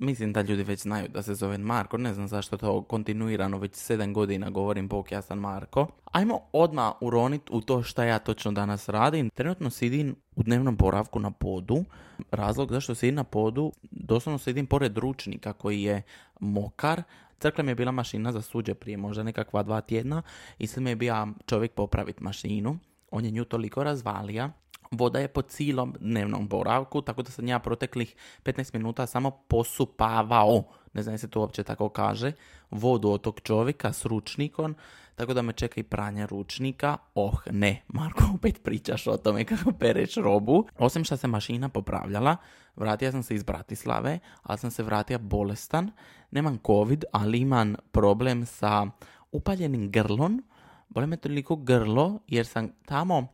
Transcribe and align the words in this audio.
Mislim 0.00 0.32
da 0.32 0.42
ljudi 0.42 0.62
već 0.62 0.80
znaju 0.80 1.08
da 1.08 1.22
se 1.22 1.34
zove 1.34 1.58
Marko. 1.58 1.98
Ne 1.98 2.14
znam 2.14 2.28
zašto 2.28 2.56
to 2.56 2.82
kontinuirano 2.82 3.58
već 3.58 3.74
sedam 3.74 4.14
godina 4.14 4.50
govorim 4.50 4.88
bok 4.88 5.12
ja 5.12 5.22
sam 5.22 5.38
Marko. 5.38 5.86
Ajmo 6.04 6.40
odmah 6.52 6.92
uronit 7.00 7.50
u 7.50 7.60
to 7.60 7.82
šta 7.82 8.04
ja 8.04 8.18
točno 8.18 8.52
danas 8.52 8.88
radim. 8.88 9.30
Trenutno 9.30 9.70
sidim 9.70 10.16
u 10.36 10.42
dnevnom 10.42 10.76
boravku 10.76 11.20
na 11.20 11.30
podu. 11.30 11.84
Razlog 12.30 12.72
zašto 12.72 12.94
sidim 12.94 13.14
na 13.14 13.24
podu, 13.24 13.72
doslovno 13.90 14.38
sidim 14.38 14.66
pored 14.66 14.98
ručnika 14.98 15.52
koji 15.52 15.82
je 15.82 16.02
mokar. 16.40 17.02
Crkla 17.38 17.64
mi 17.64 17.70
je 17.70 17.74
bila 17.74 17.92
mašina 17.92 18.32
za 18.32 18.42
suđe 18.42 18.74
prije 18.74 18.96
možda 18.96 19.22
nekakva 19.22 19.62
dva 19.62 19.80
tjedna 19.80 20.22
i 20.58 20.66
sad 20.66 20.82
mi 20.82 20.90
je 20.90 20.96
bio 20.96 21.28
čovjek 21.46 21.72
popraviti 21.72 22.22
mašinu. 22.22 22.78
On 23.10 23.24
je 23.24 23.30
nju 23.30 23.44
toliko 23.44 23.84
razvalija 23.84 24.50
Voda 24.90 25.18
je 25.18 25.28
po 25.28 25.42
cijelom 25.42 25.94
dnevnom 26.00 26.48
boravku, 26.48 27.02
tako 27.02 27.22
da 27.22 27.30
sam 27.30 27.48
ja 27.48 27.58
proteklih 27.58 28.14
15 28.44 28.74
minuta 28.74 29.06
samo 29.06 29.30
posupavao, 29.30 30.62
ne 30.92 31.02
znam 31.02 31.18
se 31.18 31.30
to 31.30 31.40
uopće 31.40 31.62
tako 31.62 31.88
kaže, 31.88 32.32
vodu 32.70 33.10
od 33.10 33.20
tog 33.20 33.40
čovjeka 33.40 33.92
s 33.92 34.04
ručnikom, 34.04 34.76
tako 35.14 35.34
da 35.34 35.42
me 35.42 35.52
čeka 35.52 35.80
i 35.80 35.82
pranje 35.82 36.26
ručnika. 36.26 36.96
Oh 37.14 37.40
ne, 37.50 37.82
Marko, 37.88 38.24
opet 38.36 38.62
pričaš 38.62 39.06
o 39.06 39.16
tome 39.16 39.44
kako 39.44 39.72
pereš 39.72 40.14
robu. 40.14 40.66
Osim 40.78 41.04
što 41.04 41.16
se 41.16 41.26
mašina 41.26 41.68
popravljala, 41.68 42.36
vratio 42.76 43.12
sam 43.12 43.22
se 43.22 43.34
iz 43.34 43.42
Bratislave, 43.42 44.18
ali 44.42 44.58
sam 44.58 44.70
se 44.70 44.82
vratio 44.82 45.18
bolestan. 45.18 45.90
Nemam 46.30 46.58
covid, 46.66 47.04
ali 47.12 47.38
imam 47.38 47.74
problem 47.92 48.46
sa 48.46 48.86
upaljenim 49.32 49.90
grlom. 49.90 50.44
Bole 50.88 51.06
me 51.06 51.16
toliko 51.16 51.56
grlo 51.56 52.18
jer 52.28 52.46
sam 52.46 52.68
tamo 52.84 53.26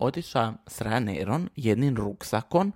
otišao 0.00 0.52
s 0.66 0.80
Ryanairom 0.80 1.48
jednim 1.56 1.96
ruksakom 1.96 2.72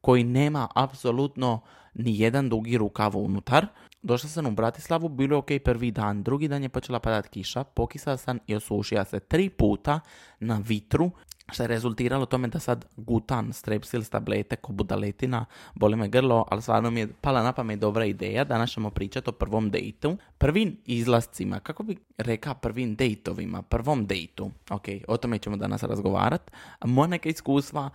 koji 0.00 0.24
nema 0.24 0.68
apsolutno 0.74 1.60
ni 1.94 2.20
jedan 2.20 2.48
dugi 2.48 2.78
rukav 2.78 3.16
unutar. 3.16 3.66
Došla 4.02 4.28
sam 4.28 4.46
u 4.46 4.50
Bratislavu, 4.50 5.08
bilo 5.08 5.34
je 5.34 5.38
ok 5.38 5.48
prvi 5.64 5.90
dan, 5.90 6.22
drugi 6.22 6.48
dan 6.48 6.62
je 6.62 6.68
počela 6.68 7.00
padat 7.00 7.28
kiša, 7.28 7.64
pokisao 7.64 8.16
sam 8.16 8.38
i 8.46 8.54
osušio 8.54 9.04
se 9.04 9.20
tri 9.20 9.48
puta 9.48 10.00
na 10.40 10.62
vitru 10.66 11.10
što 11.52 11.62
je 11.62 11.66
rezultiralo 11.66 12.26
tome 12.26 12.48
da 12.48 12.58
sad 12.58 12.84
gutan 12.96 13.52
strepsil 13.52 14.04
tablete 14.04 14.56
ko 14.56 14.72
budaletina, 14.72 15.46
boli 15.74 15.96
me 15.96 16.08
grlo, 16.08 16.46
ali 16.50 16.62
stvarno 16.62 16.90
mi 16.90 17.00
je 17.00 17.08
pala 17.20 17.42
na 17.42 17.52
pamet 17.52 17.78
dobra 17.78 18.04
ideja. 18.04 18.44
Danas 18.44 18.70
ćemo 18.70 18.90
pričati 18.90 19.30
o 19.30 19.32
prvom 19.32 19.70
dejtu. 19.70 20.16
Prvim 20.38 20.76
izlascima, 20.86 21.60
kako 21.60 21.82
bi 21.82 21.96
rekao 22.18 22.54
prvim 22.54 22.94
dejtovima, 22.94 23.62
prvom 23.62 24.06
dejtu. 24.06 24.50
Ok, 24.70 24.84
o 25.08 25.16
tome 25.16 25.38
ćemo 25.38 25.56
danas 25.56 25.82
razgovarati. 25.82 26.52
Moja 26.84 27.06
neka 27.06 27.28
iskustva, 27.28 27.90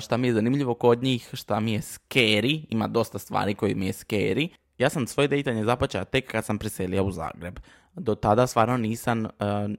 šta 0.00 0.16
mi 0.16 0.26
je 0.26 0.34
zanimljivo 0.34 0.74
kod 0.74 1.02
njih, 1.02 1.30
šta 1.32 1.60
mi 1.60 1.72
je 1.72 1.80
scary, 1.80 2.64
ima 2.70 2.86
dosta 2.86 3.18
stvari 3.18 3.54
koje 3.54 3.74
mi 3.74 3.86
je 3.86 3.92
scary. 3.92 4.48
Ja 4.78 4.90
sam 4.90 5.06
svoje 5.06 5.28
dejtanje 5.28 5.64
započeo 5.64 6.04
tek 6.04 6.30
kad 6.30 6.44
sam 6.44 6.58
preselio 6.58 7.04
u 7.04 7.12
Zagreb 7.12 7.58
do 7.98 8.14
tada 8.14 8.46
stvarno 8.46 8.76
nisam 8.76 9.24
uh, 9.24 9.30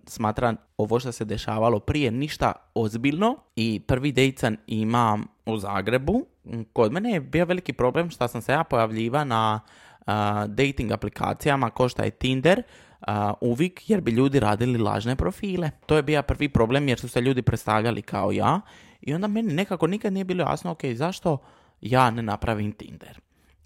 smatran 0.06 0.58
ovo 0.78 1.00
što 1.00 1.12
se 1.12 1.26
dešavalo 1.26 1.80
prije 1.80 2.12
ništa 2.12 2.52
ozbiljno 2.74 3.36
i 3.56 3.82
prvi 3.88 4.12
dejt 4.12 4.40
sam 4.40 4.56
imam 4.68 5.26
u 5.46 5.58
Zagrebu. 5.58 6.26
Kod 6.74 6.92
mene 6.92 7.12
je 7.12 7.22
bio 7.22 7.46
veliki 7.46 7.74
problem 7.74 8.10
što 8.10 8.28
sam 8.28 8.42
se 8.42 8.52
ja 8.52 8.64
pojavljiva 8.64 9.24
na 9.24 9.60
uh, 10.00 10.06
dating 10.48 10.92
aplikacijama 10.92 11.70
ko 11.70 11.90
što 11.90 12.04
je 12.04 12.12
Tinder 12.12 12.64
uh, 13.00 13.08
uvijek 13.42 13.90
jer 13.90 14.02
bi 14.02 14.12
ljudi 14.12 14.40
radili 14.40 14.78
lažne 14.78 15.16
profile. 15.16 15.72
To 15.86 15.96
je 15.96 16.04
bio 16.04 16.22
prvi 16.22 16.50
problem 16.50 16.88
jer 16.88 17.00
su 17.00 17.08
se 17.08 17.22
ljudi 17.22 17.42
predstavljali 17.42 18.02
kao 18.02 18.32
ja 18.32 18.62
i 19.02 19.14
onda 19.14 19.28
meni 19.28 19.54
nekako 19.54 19.88
nikad 19.88 20.14
nije 20.14 20.24
bilo 20.24 20.44
jasno 20.44 20.72
ok, 20.72 20.86
zašto 20.94 21.38
ja 21.82 22.12
ne 22.12 22.22
napravim 22.22 22.72
Tinder 22.72 23.20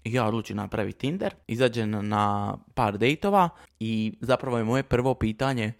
ja 0.04 0.26
odlučim 0.26 0.56
napraviti 0.56 0.98
Tinder, 0.98 1.34
izađem 1.46 2.08
na 2.08 2.56
par 2.74 2.98
dejtova 2.98 3.48
i 3.80 4.14
zapravo 4.20 4.58
je 4.58 4.64
moje 4.64 4.82
prvo 4.82 5.14
pitanje 5.14 5.72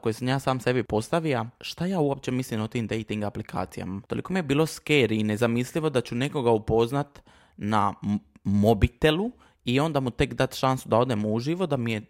koje 0.00 0.12
sam 0.12 0.28
ja 0.28 0.38
sam 0.38 0.60
sebi 0.60 0.82
postavio, 0.82 1.46
šta 1.60 1.86
ja 1.86 2.00
uopće 2.00 2.30
mislim 2.30 2.60
o 2.60 2.68
tim 2.68 2.86
dating 2.86 3.24
aplikacijama. 3.24 4.00
Toliko 4.06 4.32
mi 4.32 4.38
je 4.38 4.42
bilo 4.42 4.66
scary 4.66 5.20
i 5.20 5.24
nezamislivo 5.24 5.90
da 5.90 6.00
ću 6.00 6.14
nekoga 6.14 6.50
upoznat 6.50 7.22
na 7.56 7.94
mobitelu 8.44 9.30
i 9.64 9.80
onda 9.80 10.00
mu 10.00 10.10
tek 10.10 10.34
dati 10.34 10.56
šansu 10.56 10.88
da 10.88 10.98
odem 10.98 11.24
uživo, 11.24 11.66
da 11.66 11.76
mi 11.76 11.92
je 11.92 12.02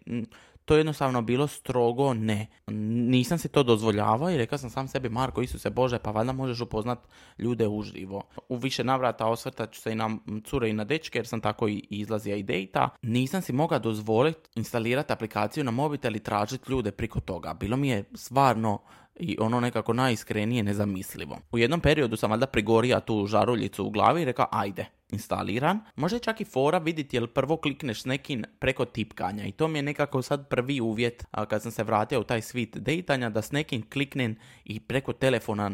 to 0.65 0.75
jednostavno 0.75 1.21
bilo 1.21 1.47
strogo 1.47 2.13
ne. 2.13 2.47
Nisam 2.67 3.37
si 3.37 3.49
to 3.49 3.63
dozvoljavao 3.63 4.31
i 4.31 4.37
rekao 4.37 4.57
sam 4.57 4.69
sam 4.69 4.87
sebi, 4.87 5.09
Marko, 5.09 5.41
Isuse 5.41 5.69
Bože, 5.69 5.99
pa 5.99 6.11
valjda 6.11 6.33
možeš 6.33 6.61
upoznat 6.61 6.99
ljude 7.37 7.67
uživo. 7.67 8.23
U 8.49 8.57
više 8.57 8.83
navrata 8.83 9.27
osvrtat 9.27 9.71
ću 9.71 9.81
se 9.81 9.91
i 9.91 9.95
na 9.95 10.17
cure 10.43 10.69
i 10.69 10.73
na 10.73 10.83
dečke, 10.83 11.19
jer 11.19 11.27
sam 11.27 11.41
tako 11.41 11.67
i 11.67 11.87
izlazio 11.89 12.35
i 12.35 12.43
dejta. 12.43 12.89
Nisam 13.01 13.41
si 13.41 13.53
mogao 13.53 13.79
dozvoliti 13.79 14.49
instalirati 14.55 15.13
aplikaciju 15.13 15.63
na 15.63 15.71
mobitel 15.71 16.15
i 16.15 16.19
tražiti 16.19 16.71
ljude 16.71 16.91
priko 16.91 17.19
toga. 17.19 17.53
Bilo 17.53 17.77
mi 17.77 17.89
je 17.89 18.03
stvarno 18.13 18.79
i 19.15 19.37
ono 19.39 19.59
nekako 19.59 19.93
najiskrenije 19.93 20.63
nezamislivo. 20.63 21.37
U 21.51 21.57
jednom 21.57 21.79
periodu 21.79 22.17
sam 22.17 22.31
valjda 22.31 22.47
prigorija 22.47 22.99
tu 22.99 23.25
žaruljicu 23.27 23.85
u 23.85 23.89
glavi 23.89 24.21
i 24.21 24.25
rekao 24.25 24.47
ajde, 24.51 24.85
instaliran. 25.11 25.79
Može 25.95 26.19
čak 26.19 26.41
i 26.41 26.45
fora 26.45 26.77
vidjeti 26.77 27.17
jel 27.17 27.27
prvo 27.27 27.57
klikneš 27.57 28.01
s 28.01 28.05
nekim 28.05 28.43
preko 28.59 28.85
tipkanja 28.85 29.45
i 29.45 29.51
to 29.51 29.67
mi 29.67 29.79
je 29.79 29.83
nekako 29.83 30.21
sad 30.21 30.47
prvi 30.49 30.81
uvjet 30.81 31.25
a, 31.31 31.45
kad 31.45 31.61
sam 31.61 31.71
se 31.71 31.83
vratio 31.83 32.19
u 32.19 32.23
taj 32.23 32.41
svit 32.41 32.77
dejtanja 32.77 33.29
da 33.29 33.41
s 33.41 33.51
nekim 33.51 33.89
kliknem 33.89 34.35
i 34.65 34.79
preko 34.79 35.13
telefona 35.13 35.71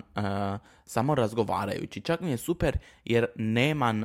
samo 0.86 1.16
razgovarajući. 1.16 2.02
Čak 2.02 2.22
mi 2.22 2.30
je 2.30 2.38
super 2.38 2.78
jer 3.06 3.26
nemam 3.36 4.04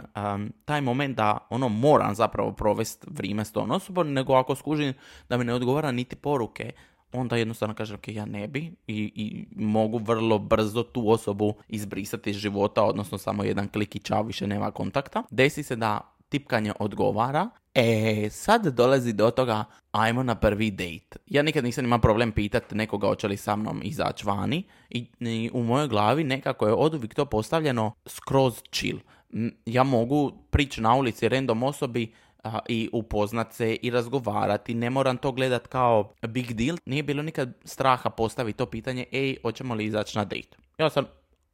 taj 0.64 0.80
moment 0.80 1.16
da 1.16 1.38
ono 1.50 1.68
moram 1.68 2.14
zapravo 2.14 2.52
provesti 2.52 3.06
vrijeme 3.10 3.44
s 3.44 3.52
tom 3.52 3.70
osobom, 3.70 4.12
nego 4.12 4.34
ako 4.34 4.54
skužim 4.54 4.94
da 5.28 5.36
mi 5.36 5.44
ne 5.44 5.54
odgovara 5.54 5.92
niti 5.92 6.16
poruke, 6.16 6.72
onda 7.12 7.36
jednostavno 7.36 7.74
kažem 7.74 7.96
ok, 7.96 8.08
ja 8.08 8.24
ne 8.24 8.48
bi 8.48 8.72
i, 8.86 9.12
i 9.14 9.46
mogu 9.56 9.98
vrlo 9.98 10.38
brzo 10.38 10.82
tu 10.82 11.10
osobu 11.10 11.54
izbrisati 11.68 12.30
iz 12.30 12.36
života, 12.36 12.82
odnosno 12.82 13.18
samo 13.18 13.44
jedan 13.44 13.68
klik 13.68 13.96
i 13.96 13.98
čao, 13.98 14.22
više 14.22 14.46
nema 14.46 14.70
kontakta. 14.70 15.22
Desi 15.30 15.62
se 15.62 15.76
da 15.76 16.12
tipkanje 16.28 16.72
odgovara. 16.78 17.50
E, 17.74 18.28
sad 18.30 18.66
dolazi 18.66 19.12
do 19.12 19.30
toga, 19.30 19.64
ajmo 19.92 20.22
na 20.22 20.34
prvi 20.34 20.70
date. 20.70 21.18
Ja 21.26 21.42
nikad 21.42 21.64
nisam 21.64 21.84
imao 21.84 21.98
problem 21.98 22.32
pitati 22.32 22.74
nekoga 22.74 23.06
hoće 23.06 23.28
li 23.28 23.36
sa 23.36 23.56
mnom 23.56 23.80
izaći 23.84 24.26
vani 24.26 24.62
i, 24.90 25.06
i 25.20 25.50
u 25.52 25.62
mojoj 25.62 25.88
glavi 25.88 26.24
nekako 26.24 26.66
je 26.66 26.72
od 26.72 26.94
uvijek 26.94 27.14
to 27.14 27.24
postavljeno 27.24 27.92
skroz 28.06 28.62
chill. 28.70 28.98
Ja 29.66 29.82
mogu 29.82 30.32
prići 30.50 30.80
na 30.80 30.94
ulici 30.94 31.28
random 31.28 31.62
osobi, 31.62 32.12
i 32.68 32.88
upoznat 32.92 33.52
se 33.52 33.74
i 33.74 33.90
razgovarati. 33.90 34.74
Ne 34.74 34.90
moram 34.90 35.16
to 35.16 35.32
gledat 35.32 35.66
kao 35.66 36.12
big 36.28 36.52
deal. 36.52 36.76
Nije 36.86 37.02
bilo 37.02 37.22
nikad 37.22 37.52
straha 37.64 38.10
postaviti 38.10 38.58
to 38.58 38.66
pitanje, 38.66 39.06
ej, 39.12 39.36
hoćemo 39.42 39.74
li 39.74 39.84
izaći 39.84 40.18
na 40.18 40.24
date? 40.24 40.56
Ja 40.78 40.90
sam 40.90 41.04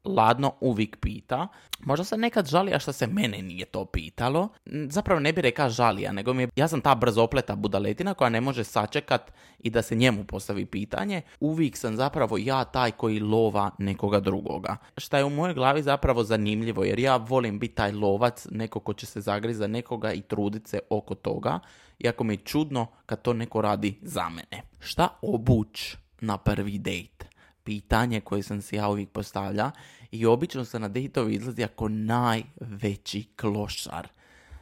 ladno 0.04 0.52
uvijek 0.60 0.96
pita. 1.00 1.48
Možda 1.80 2.04
se 2.04 2.16
nekad 2.16 2.46
žalija 2.46 2.78
što 2.78 2.92
se 2.92 3.06
mene 3.06 3.42
nije 3.42 3.64
to 3.64 3.84
pitalo. 3.84 4.48
Zapravo 4.90 5.20
ne 5.20 5.32
bi 5.32 5.40
rekao 5.40 5.70
žalija, 5.70 6.12
nego 6.12 6.34
mi 6.34 6.42
je, 6.42 6.48
ja 6.56 6.68
sam 6.68 6.80
ta 6.80 6.94
brzopleta 6.94 7.56
budaletina 7.56 8.14
koja 8.14 8.28
ne 8.30 8.40
može 8.40 8.64
sačekat 8.64 9.32
i 9.58 9.70
da 9.70 9.82
se 9.82 9.94
njemu 9.94 10.24
postavi 10.24 10.66
pitanje. 10.66 11.22
Uvijek 11.40 11.76
sam 11.76 11.96
zapravo 11.96 12.38
ja 12.38 12.64
taj 12.64 12.90
koji 12.90 13.20
lova 13.20 13.70
nekoga 13.78 14.20
drugoga. 14.20 14.76
Šta 14.96 15.18
je 15.18 15.24
u 15.24 15.30
mojoj 15.30 15.54
glavi 15.54 15.82
zapravo 15.82 16.24
zanimljivo, 16.24 16.84
jer 16.84 16.98
ja 16.98 17.16
volim 17.16 17.58
biti 17.58 17.74
taj 17.74 17.92
lovac, 17.92 18.46
neko 18.50 18.80
ko 18.80 18.94
će 18.94 19.06
se 19.06 19.20
zagriza 19.20 19.58
za 19.58 19.66
nekoga 19.66 20.12
i 20.12 20.20
trudit 20.20 20.66
se 20.68 20.78
oko 20.90 21.14
toga. 21.14 21.58
Iako 21.98 22.24
mi 22.24 22.34
je 22.34 22.44
čudno 22.44 22.86
kad 23.06 23.22
to 23.22 23.32
neko 23.32 23.60
radi 23.60 23.98
za 24.02 24.28
mene. 24.28 24.62
Šta 24.80 25.08
obuć 25.22 25.96
na 26.20 26.38
prvi 26.38 26.78
date? 26.78 27.37
Pitanje 27.68 28.20
koje 28.20 28.42
sam 28.42 28.62
si 28.62 28.76
ja 28.76 28.88
uvijek 28.88 29.08
postavlja 29.08 29.70
i 30.10 30.26
obično 30.26 30.64
se 30.64 30.78
na 30.78 30.88
dejtovi 30.88 31.34
izlazi 31.34 31.64
ako 31.64 31.88
najveći 31.88 33.24
klošar. 33.36 34.08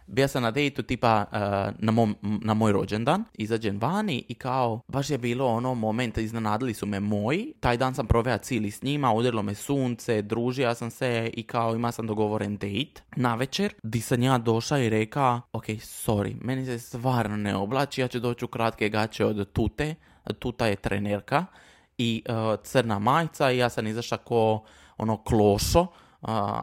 Bija 0.06 0.28
sam 0.28 0.42
na 0.42 0.50
dejtu 0.50 0.82
tipa 0.82 1.24
uh, 1.32 1.38
na, 1.78 1.92
mom, 1.92 2.16
na 2.22 2.54
moj 2.54 2.72
rođendan, 2.72 3.24
izađem 3.34 3.78
vani 3.80 4.24
i 4.28 4.34
kao, 4.34 4.80
baš 4.88 5.10
je 5.10 5.18
bilo 5.18 5.46
ono 5.46 5.74
moment, 5.74 6.18
iznenadili 6.18 6.74
su 6.74 6.86
me 6.86 7.00
moji, 7.00 7.52
taj 7.60 7.76
dan 7.76 7.94
sam 7.94 8.06
proveo 8.06 8.38
cijeli 8.38 8.70
s 8.70 8.82
njima, 8.82 9.12
udarilo 9.12 9.42
me 9.42 9.54
sunce, 9.54 10.22
družio 10.22 10.74
sam 10.74 10.90
se 10.90 11.30
i 11.34 11.42
kao 11.42 11.74
ima 11.74 11.92
sam 11.92 12.06
dogovoren 12.06 12.56
dejt 12.56 13.02
na 13.16 13.34
večer, 13.34 13.74
di 13.82 14.00
sam 14.00 14.22
ja 14.22 14.38
došla 14.38 14.78
i 14.78 14.90
reka, 14.90 15.40
ok, 15.52 15.66
sorry, 15.66 16.36
meni 16.40 16.66
se 16.66 16.78
stvarno 16.78 17.36
ne 17.36 17.56
oblači, 17.56 18.00
ja 18.00 18.08
ću 18.08 18.20
doći 18.20 18.44
u 18.44 18.48
kratke 18.48 18.88
gaće 18.88 19.24
od 19.24 19.52
Tute, 19.52 19.94
Tuta 20.38 20.66
je 20.66 20.76
trenerka 20.76 21.46
i 21.98 22.22
uh, 22.28 22.60
crna 22.62 22.98
majica 22.98 23.50
i 23.52 23.58
ja 23.58 23.68
sam 23.68 23.86
izašla 23.86 24.18
ko 24.18 24.64
ono 24.98 25.16
klošo, 25.16 25.86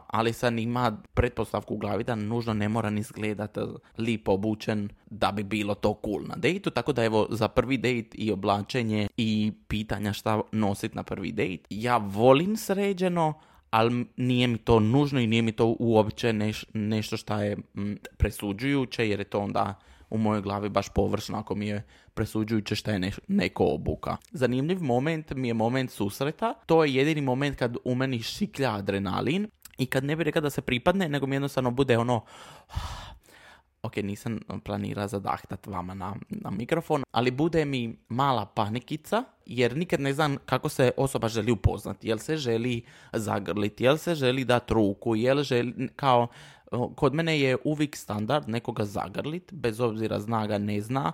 ali 0.06 0.32
sad 0.32 0.58
ima 0.58 0.96
pretpostavku 1.14 1.74
u 1.74 1.78
glavi 1.78 2.04
da 2.04 2.14
nužno 2.14 2.54
ne 2.54 2.68
mora 2.68 2.90
ni 2.90 3.00
izgledat 3.00 3.58
lipo 3.98 4.32
obučen 4.32 4.88
da 5.06 5.32
bi 5.32 5.42
bilo 5.42 5.74
to 5.74 6.00
cool 6.04 6.22
na 6.26 6.34
dejtu, 6.36 6.70
tako 6.70 6.92
da 6.92 7.04
evo 7.04 7.26
za 7.30 7.48
prvi 7.48 7.78
dejt 7.78 8.14
i 8.14 8.32
oblačenje 8.32 9.08
i 9.16 9.52
pitanja 9.68 10.12
šta 10.12 10.40
nosit 10.52 10.94
na 10.94 11.02
prvi 11.02 11.32
dejt, 11.32 11.66
ja 11.70 11.96
volim 11.96 12.56
sređeno, 12.56 13.32
ali 13.70 14.06
nije 14.16 14.46
mi 14.46 14.58
to 14.58 14.80
nužno 14.80 15.20
i 15.20 15.26
nije 15.26 15.42
mi 15.42 15.52
to 15.52 15.76
uopće 15.78 16.32
nešto 16.72 17.16
što 17.16 17.38
je 17.38 17.56
presuđujuće 18.16 19.08
jer 19.08 19.20
je 19.20 19.24
to 19.24 19.40
onda 19.40 19.74
u 20.14 20.18
mojoj 20.18 20.42
glavi 20.42 20.68
baš 20.68 20.88
površno 20.88 21.38
ako 21.38 21.54
mi 21.54 21.66
je 21.66 21.82
presuđujuće 22.14 22.74
što 22.74 22.90
je 22.90 23.12
neko 23.28 23.64
obuka. 23.64 24.16
Zanimljiv 24.30 24.82
moment 24.82 25.30
mi 25.30 25.48
je 25.48 25.54
moment 25.54 25.90
susreta. 25.90 26.54
To 26.66 26.84
je 26.84 26.94
jedini 26.94 27.20
moment 27.20 27.56
kad 27.56 27.76
u 27.84 27.94
meni 27.94 28.22
šiklja 28.22 28.74
adrenalin 28.74 29.48
i 29.78 29.86
kad 29.86 30.04
ne 30.04 30.16
bi 30.16 30.24
rekao 30.24 30.42
da 30.42 30.50
se 30.50 30.62
pripadne, 30.62 31.08
nego 31.08 31.26
mi 31.26 31.34
jednostavno 31.36 31.70
bude 31.70 31.98
ono 31.98 32.24
ok, 33.84 33.96
nisam 33.96 34.40
planira 34.64 35.08
zadahtat 35.08 35.66
vama 35.66 35.94
na, 35.94 36.16
na 36.28 36.50
mikrofon, 36.50 37.02
ali 37.10 37.30
bude 37.30 37.64
mi 37.64 37.96
mala 38.08 38.46
panikica, 38.46 39.24
jer 39.46 39.76
nikad 39.76 40.00
ne 40.00 40.12
znam 40.12 40.36
kako 40.46 40.68
se 40.68 40.90
osoba 40.96 41.28
želi 41.28 41.52
upoznati. 41.52 42.08
Jel 42.08 42.18
se 42.18 42.36
želi 42.36 42.82
zagrliti, 43.12 43.84
jel 43.84 43.96
se 43.96 44.14
želi 44.14 44.44
dati 44.44 44.74
ruku, 44.74 45.16
jel 45.16 45.42
želi, 45.42 45.88
kao, 45.96 46.28
kod 46.96 47.14
mene 47.14 47.40
je 47.40 47.56
uvijek 47.64 47.96
standard 47.96 48.48
nekoga 48.48 48.84
zagrlit, 48.84 49.52
bez 49.52 49.80
obzira 49.80 50.20
zna 50.20 50.46
ga, 50.46 50.58
ne 50.58 50.80
zna, 50.80 51.12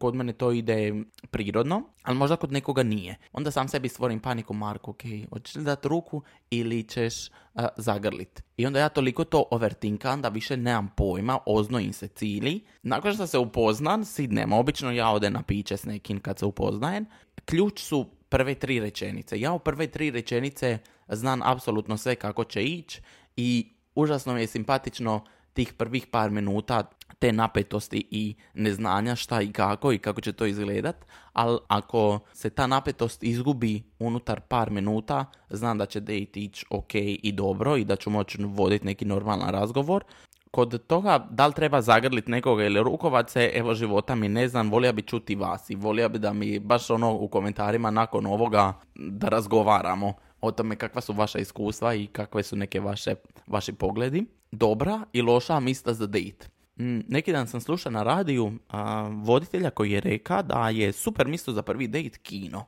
kod 0.00 0.14
mene 0.14 0.32
to 0.32 0.52
ide 0.52 0.94
prirodno, 1.30 1.82
ali 2.02 2.18
možda 2.18 2.36
kod 2.36 2.52
nekoga 2.52 2.82
nije. 2.82 3.16
Onda 3.32 3.50
sam 3.50 3.68
sebi 3.68 3.88
stvorim 3.88 4.20
paniku, 4.20 4.54
Marko, 4.54 4.90
ok, 4.90 5.02
hoćeš 5.30 5.54
li 5.54 5.64
dati 5.64 5.88
ruku 5.88 6.22
ili 6.50 6.82
ćeš 6.82 7.28
uh, 7.28 7.64
zagrlit? 7.76 8.42
I 8.56 8.66
onda 8.66 8.80
ja 8.80 8.88
toliko 8.88 9.24
to 9.24 9.44
overtinkam 9.50 10.22
da 10.22 10.28
više 10.28 10.56
nemam 10.56 10.92
pojma, 10.96 11.38
oznojim 11.46 11.92
se 11.92 12.08
cili. 12.08 12.64
Nakon 12.82 13.14
što 13.14 13.26
se 13.26 13.38
upoznan, 13.38 14.04
sidnem, 14.04 14.52
obično 14.52 14.92
ja 14.92 15.10
ode 15.10 15.30
na 15.30 15.42
piće 15.42 15.76
s 15.76 15.84
nekim 15.84 16.20
kad 16.20 16.38
se 16.38 16.46
upoznajem. 16.46 17.06
Ključ 17.44 17.80
su 17.80 18.06
prve 18.28 18.54
tri 18.54 18.80
rečenice. 18.80 19.40
Ja 19.40 19.52
u 19.52 19.58
prve 19.58 19.86
tri 19.86 20.10
rečenice 20.10 20.78
znam 21.08 21.42
apsolutno 21.42 21.96
sve 21.96 22.14
kako 22.14 22.44
će 22.44 22.62
ići 22.62 23.00
i 23.36 23.72
užasno 23.94 24.34
mi 24.34 24.40
je 24.40 24.46
simpatično 24.46 25.24
tih 25.52 25.72
prvih 25.72 26.06
par 26.06 26.30
minuta 26.30 26.82
te 27.18 27.32
napetosti 27.32 28.04
i 28.10 28.34
neznanja 28.54 29.16
šta 29.16 29.42
i 29.42 29.52
kako 29.52 29.92
i 29.92 29.98
kako 29.98 30.20
će 30.20 30.32
to 30.32 30.46
izgledat, 30.46 30.96
ali 31.32 31.58
ako 31.68 32.20
se 32.32 32.50
ta 32.50 32.66
napetost 32.66 33.22
izgubi 33.22 33.82
unutar 33.98 34.40
par 34.40 34.70
minuta, 34.70 35.24
znam 35.50 35.78
da 35.78 35.86
će 35.86 36.00
date 36.00 36.40
ići 36.40 36.66
ok 36.70 36.94
i 36.94 37.32
dobro 37.32 37.76
i 37.76 37.84
da 37.84 37.96
ću 37.96 38.10
moći 38.10 38.38
voditi 38.40 38.86
neki 38.86 39.04
normalan 39.04 39.50
razgovor. 39.50 40.04
Kod 40.50 40.86
toga, 40.86 41.26
da 41.30 41.46
li 41.46 41.52
treba 41.52 41.80
zagrliti 41.80 42.30
nekoga 42.30 42.64
ili 42.64 42.82
rukovat 42.82 43.30
se, 43.30 43.50
evo 43.54 43.74
života 43.74 44.14
mi 44.14 44.28
ne 44.28 44.48
znam, 44.48 44.70
volio 44.70 44.92
bi 44.92 45.02
čuti 45.02 45.34
vas 45.34 45.70
i 45.70 45.74
volio 45.74 46.08
bi 46.08 46.18
da 46.18 46.32
mi 46.32 46.58
baš 46.58 46.90
ono 46.90 47.12
u 47.12 47.28
komentarima 47.28 47.90
nakon 47.90 48.26
ovoga 48.26 48.72
da 48.94 49.28
razgovaramo 49.28 50.12
o 50.42 50.52
tome 50.52 50.76
kakva 50.76 51.00
su 51.00 51.12
vaša 51.12 51.38
iskustva 51.38 51.94
i 51.94 52.06
kakve 52.06 52.42
su 52.42 52.56
neke 52.56 52.80
vaše, 52.80 53.14
vaši 53.46 53.72
pogledi. 53.72 54.26
Dobra 54.50 55.00
i 55.12 55.22
loša 55.22 55.60
mista 55.60 55.94
za 55.94 56.06
date. 56.06 56.48
Mm, 56.78 57.00
neki 57.08 57.32
dan 57.32 57.48
sam 57.48 57.60
slušao 57.60 57.92
na 57.92 58.02
radiju 58.02 58.52
a, 58.68 59.10
voditelja 59.12 59.70
koji 59.70 59.90
je 59.90 60.00
rekao 60.00 60.42
da 60.42 60.68
je 60.68 60.92
super 60.92 61.28
mjesto 61.28 61.52
za 61.52 61.62
prvi 61.62 61.88
date 61.88 62.18
kino. 62.22 62.64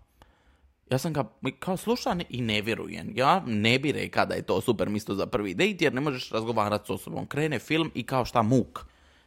Ja 0.91 0.99
sam 0.99 1.12
ga 1.12 1.25
kao 1.59 1.76
slušan 1.76 2.23
i 2.29 2.41
ne 2.41 2.62
vjerujem. 2.62 3.12
Ja 3.15 3.43
ne 3.47 3.79
bi 3.79 3.93
rekao 3.93 4.26
da 4.26 4.35
je 4.35 4.43
to 4.43 4.61
super 4.61 4.88
mjesto 4.88 5.15
za 5.15 5.26
prvi 5.26 5.55
date 5.55 5.76
jer 5.81 5.94
ne 5.94 6.00
možeš 6.00 6.31
razgovarati 6.31 6.87
s 6.87 6.91
osobom. 6.91 7.26
Krene 7.26 7.59
film 7.59 7.91
i 7.94 8.03
kao 8.03 8.25
šta 8.25 8.43
muk. 8.43 8.87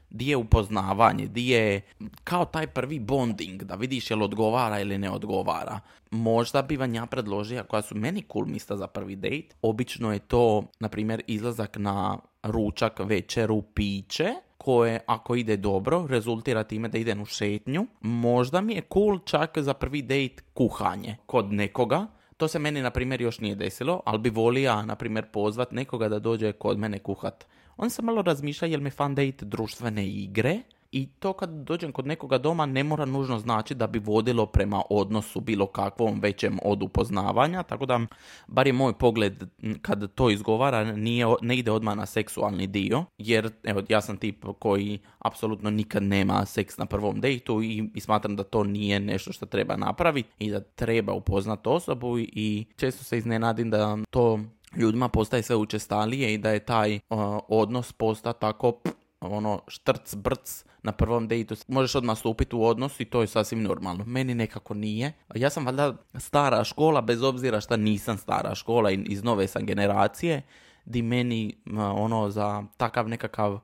Di 0.10 0.30
je 0.30 0.38
upoznavanje, 0.38 1.28
di 1.28 1.48
je 1.48 1.82
kao 2.24 2.46
taj 2.46 2.68
prvi 2.68 3.00
bonding, 3.00 3.64
da 3.64 3.76
vidiš 3.76 4.12
jel 4.12 4.24
odgovara 4.24 4.80
ili 4.80 4.98
ne 4.98 5.12
odgovara. 5.12 5.80
Možda 6.12 6.62
bi 6.62 6.78
vam 6.78 6.96
ja 6.96 7.06
predložio, 7.06 7.64
koja 7.64 7.82
su 7.82 7.96
meni 7.96 8.24
cool 8.32 8.46
mista 8.46 8.78
za 8.78 8.88
prvi 8.88 9.16
date, 9.16 9.56
obično 9.62 10.14
je 10.14 10.20
to, 10.20 10.64
na 10.80 10.90
primjer, 10.90 11.24
izlazak 11.28 11.78
na 11.78 12.18
ručak, 12.44 13.00
večeru, 13.00 13.62
piće, 13.62 14.34
koje 14.58 15.00
ako 15.06 15.36
ide 15.36 15.58
dobro 15.58 16.06
rezultira 16.10 16.64
time 16.64 16.90
da 16.90 16.98
idem 16.98 17.22
u 17.22 17.26
šetnju. 17.26 17.88
Možda 18.02 18.62
mi 18.62 18.74
je 18.74 18.82
cool 18.94 19.20
čak 19.20 19.58
za 19.58 19.74
prvi 19.74 20.02
date 20.02 20.44
kuhanje 20.54 21.18
kod 21.26 21.54
nekoga. 21.54 22.08
To 22.38 22.48
se 22.48 22.60
meni 22.60 22.82
na 22.82 22.90
primjer 22.90 23.22
još 23.22 23.40
nije 23.40 23.56
desilo, 23.56 24.02
ali 24.06 24.20
bi 24.20 24.30
volio 24.30 24.82
na 24.82 24.96
primjer 24.96 25.26
pozvat 25.32 25.72
nekoga 25.72 26.10
da 26.10 26.20
dođe 26.20 26.52
kod 26.52 26.78
mene 26.78 27.00
kuhat. 27.00 27.48
On 27.78 27.90
se 27.90 28.02
malo 28.02 28.22
razmišlja 28.22 28.68
jel 28.68 28.82
mi 28.82 28.90
fan 28.90 29.16
date 29.16 29.46
društvene 29.46 30.08
igre? 30.08 30.62
I 30.92 31.08
to 31.20 31.34
kad 31.34 31.50
dođem 31.50 31.92
kod 31.92 32.08
nekoga 32.08 32.38
doma 32.38 32.66
ne 32.66 32.84
mora 32.84 33.06
nužno 33.06 33.40
znači 33.40 33.76
da 33.76 33.88
bi 33.88 34.00
vodilo 34.00 34.46
prema 34.46 34.82
odnosu 34.90 35.40
bilo 35.40 35.66
kakvom 35.66 36.20
većem 36.20 36.60
od 36.64 36.84
upoznavanja, 36.84 37.64
tako 37.64 37.86
da 37.86 38.00
bar 38.48 38.68
je 38.68 38.74
moj 38.74 38.94
pogled 38.94 39.44
kad 39.82 40.14
to 40.16 40.30
izgovara 40.30 40.84
nije, 40.84 41.26
ne 41.42 41.58
ide 41.58 41.72
odmah 41.72 41.96
na 41.96 42.06
seksualni 42.06 42.68
dio, 42.68 43.06
jer 43.18 43.50
evo 43.64 43.82
ja 43.90 44.02
sam 44.02 44.18
tip 44.18 44.46
koji 44.60 45.00
apsolutno 45.20 45.70
nikad 45.70 46.04
nema 46.04 46.46
seks 46.46 46.78
na 46.78 46.86
prvom 46.86 47.22
dejtu 47.22 47.64
i, 47.64 47.90
i 47.96 48.00
smatram 48.00 48.36
da 48.36 48.44
to 48.44 48.64
nije 48.64 49.00
nešto 49.00 49.34
što 49.34 49.46
treba 49.46 49.76
napraviti 49.76 50.30
i 50.40 50.52
da 50.52 50.60
treba 50.60 51.14
upoznati 51.14 51.70
osobu 51.70 52.20
i 52.20 52.66
često 52.76 53.04
se 53.04 53.18
iznenadim 53.18 53.70
da 53.70 53.98
to 54.10 54.40
ljudima 54.76 55.10
postaje 55.10 55.44
sve 55.44 55.56
učestalije 55.56 56.34
i 56.34 56.38
da 56.38 56.50
je 56.50 56.66
taj 56.66 57.00
odnos 57.48 57.94
posta 57.94 58.34
tako 58.34 58.80
ono 59.22 59.62
štrc, 59.68 60.16
brc 60.16 60.66
na 60.84 60.92
prvom 60.92 61.28
dejtu. 61.28 61.56
Možeš 61.68 61.96
odmah 61.96 62.18
stupiti 62.18 62.56
u 62.56 62.64
odnos 62.64 63.00
i 63.00 63.06
to 63.06 63.22
je 63.22 63.28
sasvim 63.28 63.64
normalno. 63.64 64.06
Meni 64.06 64.36
nekako 64.36 64.74
nije. 64.74 65.14
Ja 65.36 65.50
sam 65.50 65.66
valjda 65.66 65.96
stara 66.16 66.64
škola, 66.64 67.02
bez 67.02 67.24
obzira 67.24 67.62
što 67.62 67.78
nisam 67.78 68.18
stara 68.18 68.56
škola 68.56 68.92
i 68.92 69.04
iz 69.08 69.24
nove 69.24 69.48
sam 69.48 69.66
generacije, 69.66 70.42
di 70.86 71.02
meni 71.02 71.58
ono 71.76 72.30
za 72.30 72.64
takav 72.78 73.10
nekakav 73.10 73.60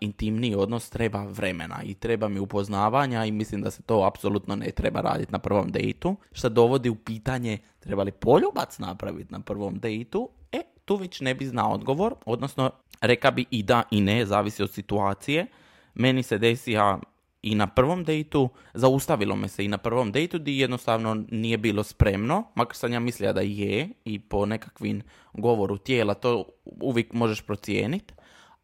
intimni 0.00 0.54
odnos 0.54 0.90
treba 0.90 1.24
vremena 1.24 1.82
i 1.84 1.94
treba 1.94 2.28
mi 2.28 2.38
upoznavanja 2.38 3.24
i 3.24 3.32
mislim 3.32 3.62
da 3.62 3.70
se 3.70 3.82
to 3.82 4.04
apsolutno 4.04 4.56
ne 4.56 4.70
treba 4.70 5.00
raditi 5.00 5.32
na 5.32 5.38
prvom 5.38 5.70
dejtu, 5.72 6.16
što 6.32 6.48
dovodi 6.48 6.88
u 6.88 6.94
pitanje 6.94 7.58
treba 7.80 8.02
li 8.02 8.12
poljubac 8.12 8.78
napraviti 8.78 9.32
na 9.32 9.40
prvom 9.40 9.78
dejtu, 9.78 10.28
e, 10.52 10.62
tu 10.84 10.96
već 10.96 11.20
ne 11.20 11.34
bi 11.34 11.46
znao 11.46 11.72
odgovor, 11.72 12.14
odnosno 12.26 12.70
Reka 13.00 13.30
bi 13.30 13.44
i 13.50 13.62
da 13.62 13.82
i 13.90 14.00
ne, 14.00 14.26
zavisi 14.26 14.62
od 14.62 14.70
situacije. 14.70 15.46
Meni 15.94 16.22
se 16.22 16.38
desi 16.38 16.72
ja 16.72 17.00
i 17.42 17.54
na 17.54 17.66
prvom 17.66 18.04
dejtu, 18.04 18.48
zaustavilo 18.74 19.36
me 19.36 19.48
se 19.48 19.64
i 19.64 19.68
na 19.68 19.78
prvom 19.78 20.12
dejtu 20.12 20.38
di 20.38 20.58
jednostavno 20.58 21.24
nije 21.30 21.58
bilo 21.58 21.82
spremno, 21.82 22.44
makar 22.54 22.76
sam 22.76 22.92
ja 22.92 23.00
mislila 23.00 23.32
da 23.32 23.40
je 23.40 23.88
i 24.04 24.18
po 24.18 24.46
nekakvim 24.46 25.02
govoru 25.32 25.78
tijela 25.78 26.14
to 26.14 26.44
uvijek 26.64 27.12
možeš 27.12 27.40
procijeniti, 27.40 28.14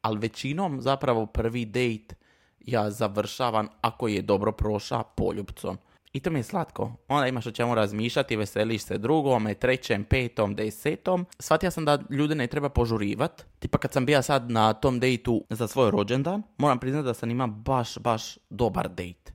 ali 0.07 0.19
većinom 0.19 0.81
zapravo 0.81 1.27
prvi 1.27 1.65
dejt 1.65 2.15
ja 2.61 2.91
završavam 2.91 3.69
ako 3.81 4.09
je 4.09 4.23
dobro 4.23 4.53
prošao 4.53 5.05
poljubcom. 5.17 5.79
I 6.13 6.21
to 6.21 6.31
mi 6.31 6.39
je 6.39 6.43
slatko. 6.43 6.93
Onda 7.09 7.27
imaš 7.27 7.47
o 7.47 7.51
čemu 7.51 7.75
razmišljati, 7.75 8.37
veseliš 8.37 8.83
se 8.83 8.99
drugome, 8.99 9.55
trećem, 9.55 10.05
petom, 10.05 10.55
desetom. 10.55 11.27
Shvatio 11.39 11.71
sam 11.71 11.85
da 11.85 11.99
ljude 12.11 12.35
ne 12.35 12.47
treba 12.47 12.69
požurivat. 12.69 13.45
Tipa 13.59 13.79
kad 13.79 13.93
sam 13.93 14.07
bio 14.07 14.23
sad 14.23 14.51
na 14.51 14.73
tom 14.73 15.01
dejtu 15.01 15.45
za 15.51 15.69
svoj 15.69 15.91
rođendan, 15.91 16.43
moram 16.59 16.79
priznati 16.79 17.07
da 17.07 17.15
sam 17.15 17.31
imao 17.31 17.47
baš, 17.47 17.99
baš 17.99 18.39
dobar 18.51 18.89
dejt. 18.89 19.33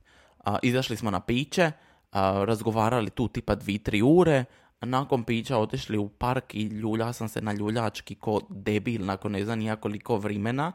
izašli 0.62 0.96
smo 0.96 1.10
na 1.10 1.20
piće, 1.20 1.72
razgovarali 2.12 3.10
tu 3.10 3.28
tipa 3.28 3.54
dvi, 3.54 3.78
tri 3.78 4.02
ure, 4.02 4.44
nakon 4.82 5.24
pića 5.24 5.58
otišli 5.58 5.98
u 5.98 6.08
park 6.08 6.54
i 6.54 6.62
ljulja 6.62 7.12
sam 7.12 7.28
se 7.28 7.40
na 7.40 7.52
ljuljački 7.52 8.14
ko 8.14 8.40
debil 8.48 9.04
nakon 9.04 9.32
ne 9.32 9.44
znam 9.44 9.58
nijakoliko 9.58 10.16
vremena. 10.16 10.72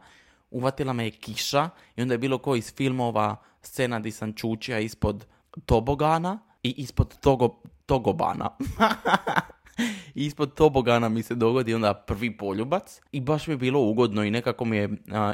Uvatila 0.50 0.92
me 0.92 1.04
je 1.04 1.10
kiša 1.10 1.70
i 1.96 2.02
onda 2.02 2.14
je 2.14 2.18
bilo 2.18 2.38
ko 2.38 2.56
iz 2.56 2.74
filmova 2.74 3.36
scena 3.62 4.00
di 4.00 4.10
sam 4.10 4.32
čučija 4.32 4.78
ispod 4.78 5.26
tobogana 5.66 6.38
i 6.62 6.74
ispod 6.76 7.20
togo, 7.20 7.62
togobana. 7.86 8.50
ispod 10.14 10.54
tobogana 10.54 11.08
mi 11.08 11.22
se 11.22 11.34
dogodi 11.34 11.74
onda 11.74 11.94
prvi 11.94 12.36
poljubac 12.36 13.00
i 13.12 13.20
baš 13.20 13.46
mi 13.46 13.52
je 13.52 13.58
bilo 13.58 13.80
ugodno 13.80 14.24
i 14.24 14.30
nekako 14.30 14.64
mi 14.64 14.76
je 14.76 14.88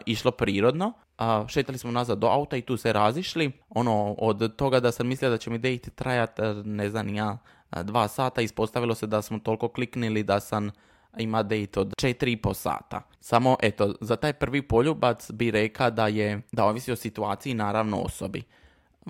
išlo 0.06 0.30
prirodno. 0.30 0.92
A, 1.18 1.44
šetali 1.48 1.78
smo 1.78 1.90
nazad 1.90 2.18
do 2.18 2.26
auta 2.26 2.56
i 2.56 2.62
tu 2.62 2.76
se 2.76 2.92
razišli. 2.92 3.52
Ono, 3.68 4.14
od 4.18 4.56
toga 4.56 4.80
da 4.80 4.92
sam 4.92 5.06
mislio 5.06 5.30
da 5.30 5.38
će 5.38 5.50
mi 5.50 5.58
date 5.58 5.90
trajati, 5.90 6.42
ne 6.64 6.90
znam 6.90 7.14
ja, 7.14 7.38
dva 7.82 8.08
sata, 8.08 8.40
ispostavilo 8.40 8.94
se 8.94 9.06
da 9.06 9.22
smo 9.22 9.38
toliko 9.38 9.68
kliknili 9.68 10.22
da 10.22 10.40
sam 10.40 10.70
ima 11.18 11.42
date 11.42 11.80
od 11.80 11.94
4,5 12.02 12.54
sata. 12.54 13.02
Samo, 13.20 13.56
eto, 13.62 13.94
za 14.00 14.16
taj 14.16 14.32
prvi 14.32 14.62
poljubac 14.62 15.30
bi 15.30 15.50
reka 15.50 15.90
da 15.90 16.06
je, 16.06 16.42
da 16.52 16.64
ovisi 16.64 16.92
o 16.92 16.96
situaciji 16.96 17.54
naravno 17.54 17.96
osobi. 17.96 18.42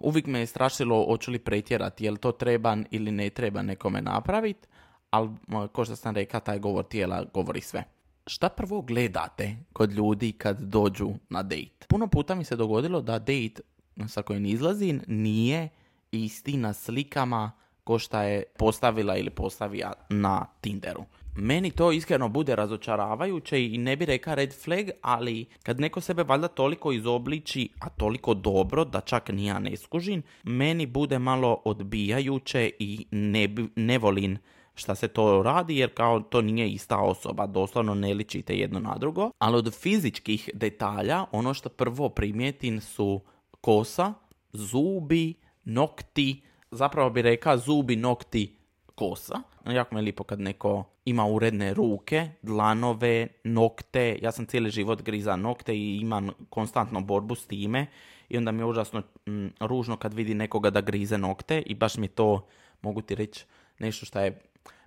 Uvijek 0.03 0.27
me 0.27 0.39
je 0.39 0.47
strašilo 0.47 1.07
hoću 1.07 1.31
li 1.31 1.39
pretjerati, 1.39 2.05
jel 2.05 2.17
to 2.17 2.33
treba 2.33 2.77
ili 2.91 3.11
ne 3.11 3.31
treba 3.31 3.63
nekome 3.63 4.03
napraviti, 4.03 4.69
ali 5.11 5.31
ko 5.73 5.85
što 5.85 5.97
sam 5.97 6.15
rekao, 6.15 6.41
taj 6.41 6.59
govor 6.59 6.85
tijela 6.85 7.25
govori 7.35 7.61
sve. 7.61 7.85
Šta 8.27 8.49
prvo 8.49 8.83
gledate 8.83 9.57
kod 9.73 9.93
ljudi 9.93 10.33
kad 10.33 10.61
dođu 10.61 11.11
na 11.29 11.43
date? 11.43 11.87
Puno 11.89 12.07
puta 12.07 12.35
mi 12.35 12.45
se 12.45 12.57
dogodilo 12.57 13.01
da 13.01 13.19
date 13.19 13.63
sa 14.09 14.23
kojim 14.23 14.47
izlazim 14.47 15.03
nije 15.07 15.69
isti 16.13 16.57
na 16.57 16.73
slikama 16.73 17.53
ko 17.85 17.99
šta 17.99 18.23
je 18.23 18.43
postavila 18.59 19.17
ili 19.17 19.31
postavija 19.31 19.93
na 20.09 20.47
Tinderu. 20.61 21.05
Meni 21.37 21.71
to 21.71 21.93
iskreno 21.93 22.29
bude 22.29 22.57
razočaravajuće 22.57 23.67
i 23.67 23.79
ne 23.79 23.97
bi 23.97 24.05
reka 24.05 24.35
red 24.35 24.55
flag, 24.65 24.87
ali 25.03 25.47
kad 25.63 25.81
neko 25.81 26.01
sebe 26.01 26.23
valjda 26.23 26.49
toliko 26.49 26.93
izobliči, 26.93 27.69
a 27.81 27.89
toliko 27.89 28.35
dobro 28.35 28.85
da 28.85 29.01
čak 29.01 29.29
ni 29.29 29.47
ja 29.47 29.59
ne 29.59 29.77
skužim, 29.77 30.23
meni 30.45 30.87
bude 30.87 31.19
malo 31.19 31.63
odbijajuće 31.65 32.71
i 32.79 33.07
ne, 33.11 33.49
ne 33.77 33.99
volim 33.99 34.39
šta 34.75 34.95
se 34.95 35.09
to 35.09 35.43
radi 35.43 35.77
jer 35.77 35.95
kao 35.95 36.21
to 36.21 36.43
nije 36.43 36.71
ista 36.71 36.99
osoba, 36.99 37.47
doslovno 37.47 37.95
ne 37.95 38.15
ličite 38.15 38.55
jedno 38.55 38.81
na 38.81 38.99
drugo. 38.99 39.31
Ali 39.39 39.57
od 39.57 39.75
fizičkih 39.75 40.51
detalja 40.55 41.25
ono 41.33 41.55
što 41.55 41.69
prvo 41.69 42.09
primijetim 42.09 42.81
su 42.81 43.21
kosa, 43.61 44.15
zubi, 44.53 45.35
nokti, 45.65 46.41
zapravo 46.75 47.11
bi 47.11 47.23
rekao 47.23 47.59
zubi, 47.59 47.97
nokti, 47.97 48.57
kosa. 48.95 49.41
Jako 49.67 49.95
mi 49.95 50.01
je 50.01 50.05
lipo 50.05 50.25
kad 50.25 50.41
neko 50.41 50.85
ima 51.05 51.27
uredne 51.27 51.75
ruke, 51.75 52.29
dlanove, 52.43 53.29
nokte. 53.45 54.19
Ja 54.23 54.33
sam 54.33 54.47
cijeli 54.47 54.71
život 54.71 55.03
griza 55.03 55.37
nokte 55.37 55.77
i 55.77 56.01
imam 56.01 56.31
konstantno 56.51 57.01
borbu 57.01 57.35
s 57.35 57.47
time. 57.47 57.87
I 58.29 58.39
onda 58.39 58.53
mi 58.53 58.61
je 58.61 58.65
užasno 58.65 59.03
mm, 59.27 59.47
ružno 59.61 59.97
kad 59.97 60.15
vidi 60.15 60.35
nekoga 60.35 60.71
da 60.71 60.81
grize 60.81 61.19
nokte 61.19 61.63
i 61.67 61.75
baš 61.75 61.97
mi 61.97 62.09
to, 62.09 62.47
mogu 62.83 63.01
ti 63.03 63.15
reći, 63.15 63.45
nešto 63.79 64.07
što 64.07 64.21
je 64.21 64.41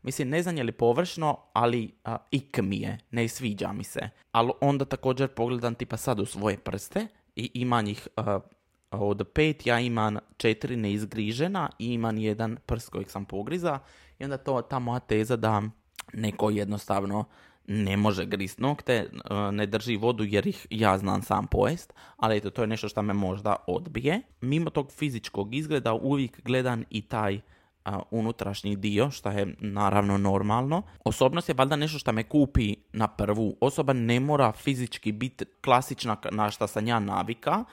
Mislim, 0.03 0.29
ne 0.29 0.41
znam 0.43 0.57
je 0.57 0.63
li 0.63 0.71
površno, 0.71 1.37
ali 1.53 1.91
ik 2.31 2.57
mi 2.57 2.77
je, 2.77 2.97
ne 3.11 3.27
sviđa 3.27 3.73
mi 3.73 3.83
se. 3.83 4.09
Ali 4.31 4.51
onda 4.61 4.85
također 4.85 5.27
pogledam 5.27 5.75
tipa 5.75 5.97
sad 5.97 6.19
u 6.19 6.25
svoje 6.25 6.57
prste 6.57 7.07
i 7.35 7.51
imam 7.53 7.85
od 8.91 9.27
pet, 9.33 9.67
ja 9.67 9.79
imam 9.79 10.17
četiri 10.37 10.75
neizgrižena 10.75 11.69
i 11.79 11.93
imam 11.93 12.17
jedan 12.17 12.57
prst 12.65 12.89
kojeg 12.89 13.11
sam 13.11 13.25
pogriza. 13.25 13.79
I 14.19 14.23
onda 14.23 14.37
to 14.37 14.61
ta 14.61 14.79
moja 14.79 14.99
teza 14.99 15.35
da 15.35 15.61
neko 16.13 16.49
jednostavno 16.49 17.25
ne 17.67 17.97
može 17.97 18.25
grist 18.25 18.59
nokte, 18.59 19.09
ne 19.51 19.65
drži 19.65 19.95
vodu 19.95 20.23
jer 20.23 20.47
ih 20.47 20.67
ja 20.69 20.97
znam 20.97 21.21
sam 21.21 21.47
pojest, 21.47 21.93
ali 22.17 22.37
eto, 22.37 22.49
to 22.49 22.61
je 22.61 22.67
nešto 22.67 22.89
što 22.89 23.01
me 23.01 23.13
možda 23.13 23.55
odbije. 23.67 24.21
Mimo 24.41 24.69
tog 24.69 24.91
fizičkog 24.91 25.55
izgleda 25.55 25.93
uvijek 25.93 26.41
gledam 26.43 26.83
i 26.89 27.01
taj 27.01 27.39
unutrašnji 28.11 28.75
dio, 28.75 29.11
što 29.11 29.29
je 29.29 29.55
naravno 29.59 30.17
normalno. 30.17 30.81
Osobnost 31.05 31.49
je 31.49 31.55
valjda 31.57 31.75
nešto 31.75 31.99
što 31.99 32.11
me 32.11 32.23
kupi 32.23 32.75
na 32.93 33.07
prvu. 33.07 33.57
Osoba 33.61 33.93
ne 33.93 34.19
mora 34.19 34.51
fizički 34.51 35.11
biti 35.11 35.45
klasična 35.61 36.17
na 36.31 36.51
što 36.51 36.67
sam 36.67 36.87
ja 36.87 36.99
navika, 36.99 37.63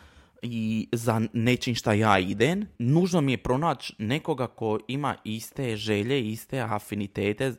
i 0.47 0.89
za 0.93 1.21
nečim 1.33 1.75
šta 1.75 1.93
ja 1.93 2.19
idem, 2.19 2.67
nužno 2.79 3.21
mi 3.21 3.33
je 3.33 3.39
pronaći 3.39 3.95
nekoga 3.99 4.47
ko 4.47 4.79
ima 4.89 5.17
iste 5.25 5.77
želje, 5.77 6.31
iste 6.31 6.61
afinitete 6.61 7.53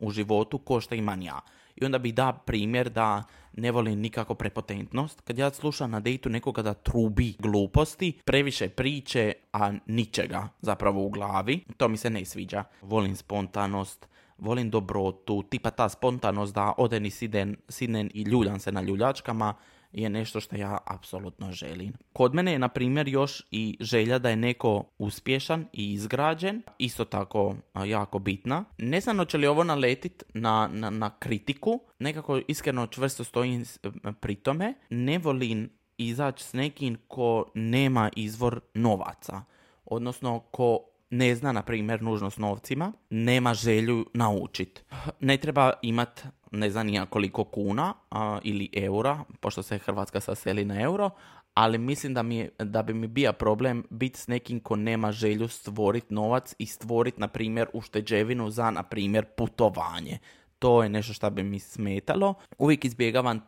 u 0.00 0.10
životu 0.10 0.58
ko 0.58 0.80
što 0.80 0.94
imam 0.94 1.22
ja. 1.22 1.40
I 1.76 1.84
onda 1.84 1.98
bi 1.98 2.12
da 2.12 2.32
primjer 2.32 2.90
da 2.90 3.22
ne 3.56 3.70
volim 3.70 4.00
nikako 4.00 4.34
prepotentnost. 4.34 5.20
Kad 5.20 5.38
ja 5.38 5.50
slušam 5.50 5.90
na 5.90 6.00
dejtu 6.00 6.28
nekoga 6.28 6.62
da 6.62 6.74
trubi 6.74 7.34
gluposti, 7.38 8.12
previše 8.24 8.68
priče, 8.68 9.32
a 9.52 9.72
ničega 9.86 10.48
zapravo 10.60 11.04
u 11.04 11.10
glavi, 11.10 11.64
to 11.76 11.88
mi 11.88 11.96
se 11.96 12.10
ne 12.10 12.24
sviđa. 12.24 12.64
Volim 12.82 13.16
spontanost, 13.16 14.08
volim 14.38 14.70
dobrotu, 14.70 15.42
tipa 15.42 15.70
ta 15.70 15.88
spontanost 15.88 16.54
da 16.54 16.72
ode 16.78 17.00
ni 17.00 17.10
siden, 17.10 17.56
siden 17.68 18.10
i 18.14 18.22
ljuljan 18.22 18.60
se 18.60 18.72
na 18.72 18.80
ljuljačkama, 18.80 19.54
je 19.92 20.10
nešto 20.10 20.40
što 20.40 20.56
ja 20.56 20.78
apsolutno 20.86 21.52
želim. 21.52 21.92
Kod 22.12 22.34
mene 22.34 22.52
je, 22.52 22.58
na 22.58 22.68
primjer, 22.68 23.08
još 23.08 23.42
i 23.50 23.76
želja 23.80 24.18
da 24.18 24.30
je 24.30 24.36
neko 24.36 24.84
uspješan 24.98 25.66
i 25.72 25.92
izgrađen, 25.92 26.62
isto 26.78 27.04
tako 27.04 27.54
jako 27.86 28.18
bitna. 28.18 28.64
Ne 28.78 29.00
znam 29.00 29.16
hoće 29.16 29.38
li 29.38 29.46
ovo 29.46 29.64
naletit 29.64 30.22
na, 30.34 30.70
na, 30.72 30.90
na 30.90 31.10
kritiku, 31.18 31.80
nekako 31.98 32.40
iskreno 32.48 32.86
čvrsto 32.86 33.24
stojim 33.24 33.64
pri 34.20 34.34
tome. 34.34 34.74
Ne 34.90 35.18
volim 35.18 35.70
izaći 35.98 36.44
s 36.44 36.52
nekim 36.52 36.96
ko 37.08 37.50
nema 37.54 38.10
izvor 38.16 38.60
novaca, 38.74 39.42
odnosno 39.84 40.38
ko 40.38 40.89
ne 41.10 41.34
zna, 41.34 41.52
na 41.52 41.62
primjer, 41.62 42.02
nužno 42.02 42.30
s 42.30 42.38
novcima, 42.38 42.92
nema 43.10 43.54
želju 43.54 44.06
naučiti. 44.14 44.82
Ne 45.20 45.36
treba 45.36 45.72
imat 45.82 46.26
ne 46.50 46.70
znam 46.70 46.86
nija 46.86 47.06
koliko 47.06 47.44
kuna 47.44 47.94
a, 48.10 48.38
ili 48.42 48.68
eura, 48.72 49.24
pošto 49.40 49.62
se 49.62 49.78
Hrvatska 49.78 50.20
saseli 50.20 50.64
na 50.64 50.80
euro, 50.80 51.10
ali 51.54 51.78
mislim 51.78 52.14
da, 52.14 52.22
mi, 52.22 52.48
da 52.58 52.82
bi 52.82 52.94
mi 52.94 53.06
bio 53.06 53.32
problem 53.32 53.84
biti 53.90 54.20
s 54.20 54.28
nekim 54.28 54.60
ko 54.60 54.76
nema 54.76 55.12
želju 55.12 55.48
stvoriti 55.48 56.14
novac 56.14 56.54
i 56.58 56.66
stvoriti, 56.66 57.20
na 57.20 57.28
primjer, 57.28 57.68
ušteđevinu 57.72 58.50
za, 58.50 58.70
na 58.70 58.82
primjer, 58.82 59.24
putovanje. 59.36 60.18
To 60.58 60.82
je 60.82 60.88
nešto 60.88 61.12
što 61.12 61.30
bi 61.30 61.42
mi 61.42 61.58
smetalo. 61.58 62.34
Uvijek 62.58 62.84
izbjegavam 62.84 63.40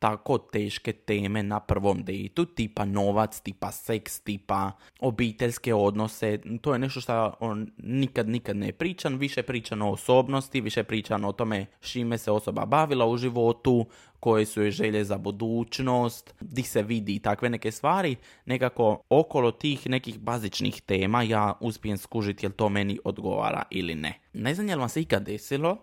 tako 0.00 0.38
teške 0.38 0.92
teme 0.92 1.42
na 1.42 1.60
prvom 1.60 2.02
dejtu, 2.02 2.44
tipa 2.44 2.84
novac, 2.84 3.40
tipa 3.40 3.72
seks, 3.72 4.20
tipa 4.20 4.72
obiteljske 5.00 5.74
odnose. 5.74 6.38
To 6.60 6.72
je 6.72 6.78
nešto 6.78 7.00
što 7.00 7.34
on 7.40 7.70
nikad, 7.78 8.28
nikad 8.28 8.56
ne 8.56 8.72
pričam. 8.72 9.18
Više 9.18 9.42
pričam 9.42 9.82
o 9.82 9.90
osobnosti, 9.90 10.60
više 10.60 10.84
pričam 10.84 11.24
o 11.24 11.32
tome 11.32 11.66
šime 11.80 12.18
se 12.18 12.30
osoba 12.30 12.66
bavila 12.66 13.06
u 13.06 13.16
životu, 13.16 13.86
koje 14.20 14.46
su 14.46 14.62
joj 14.62 14.70
želje 14.70 15.04
za 15.04 15.18
budućnost, 15.18 16.34
di 16.40 16.62
se 16.62 16.82
vidi 16.82 17.14
i 17.14 17.18
takve 17.18 17.50
neke 17.50 17.70
stvari. 17.70 18.16
Nekako 18.46 19.02
okolo 19.08 19.50
tih 19.50 19.88
nekih 19.88 20.18
bazičnih 20.18 20.82
tema 20.82 21.22
ja 21.22 21.52
uspijem 21.60 21.98
skužiti 21.98 22.46
jel 22.46 22.52
to 22.52 22.68
meni 22.68 22.98
odgovara 23.04 23.62
ili 23.70 23.94
ne. 23.94 24.20
Ne 24.32 24.54
znam 24.54 24.68
je 24.68 24.76
li 24.76 24.80
vam 24.80 24.88
se 24.88 25.00
ikad 25.00 25.22
desilo 25.22 25.76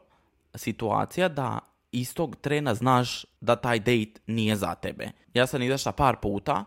situacija 0.56 1.30
da 1.30 1.60
istog 1.92 2.36
trena 2.36 2.76
znaš 2.76 3.26
da 3.42 3.56
taj 3.56 3.80
date 3.80 4.22
nije 4.28 4.56
za 4.56 4.76
tebe. 4.76 5.12
Ja 5.34 5.48
sam 5.48 5.62
izašla 5.62 5.92
par 5.92 6.16
puta 6.22 6.66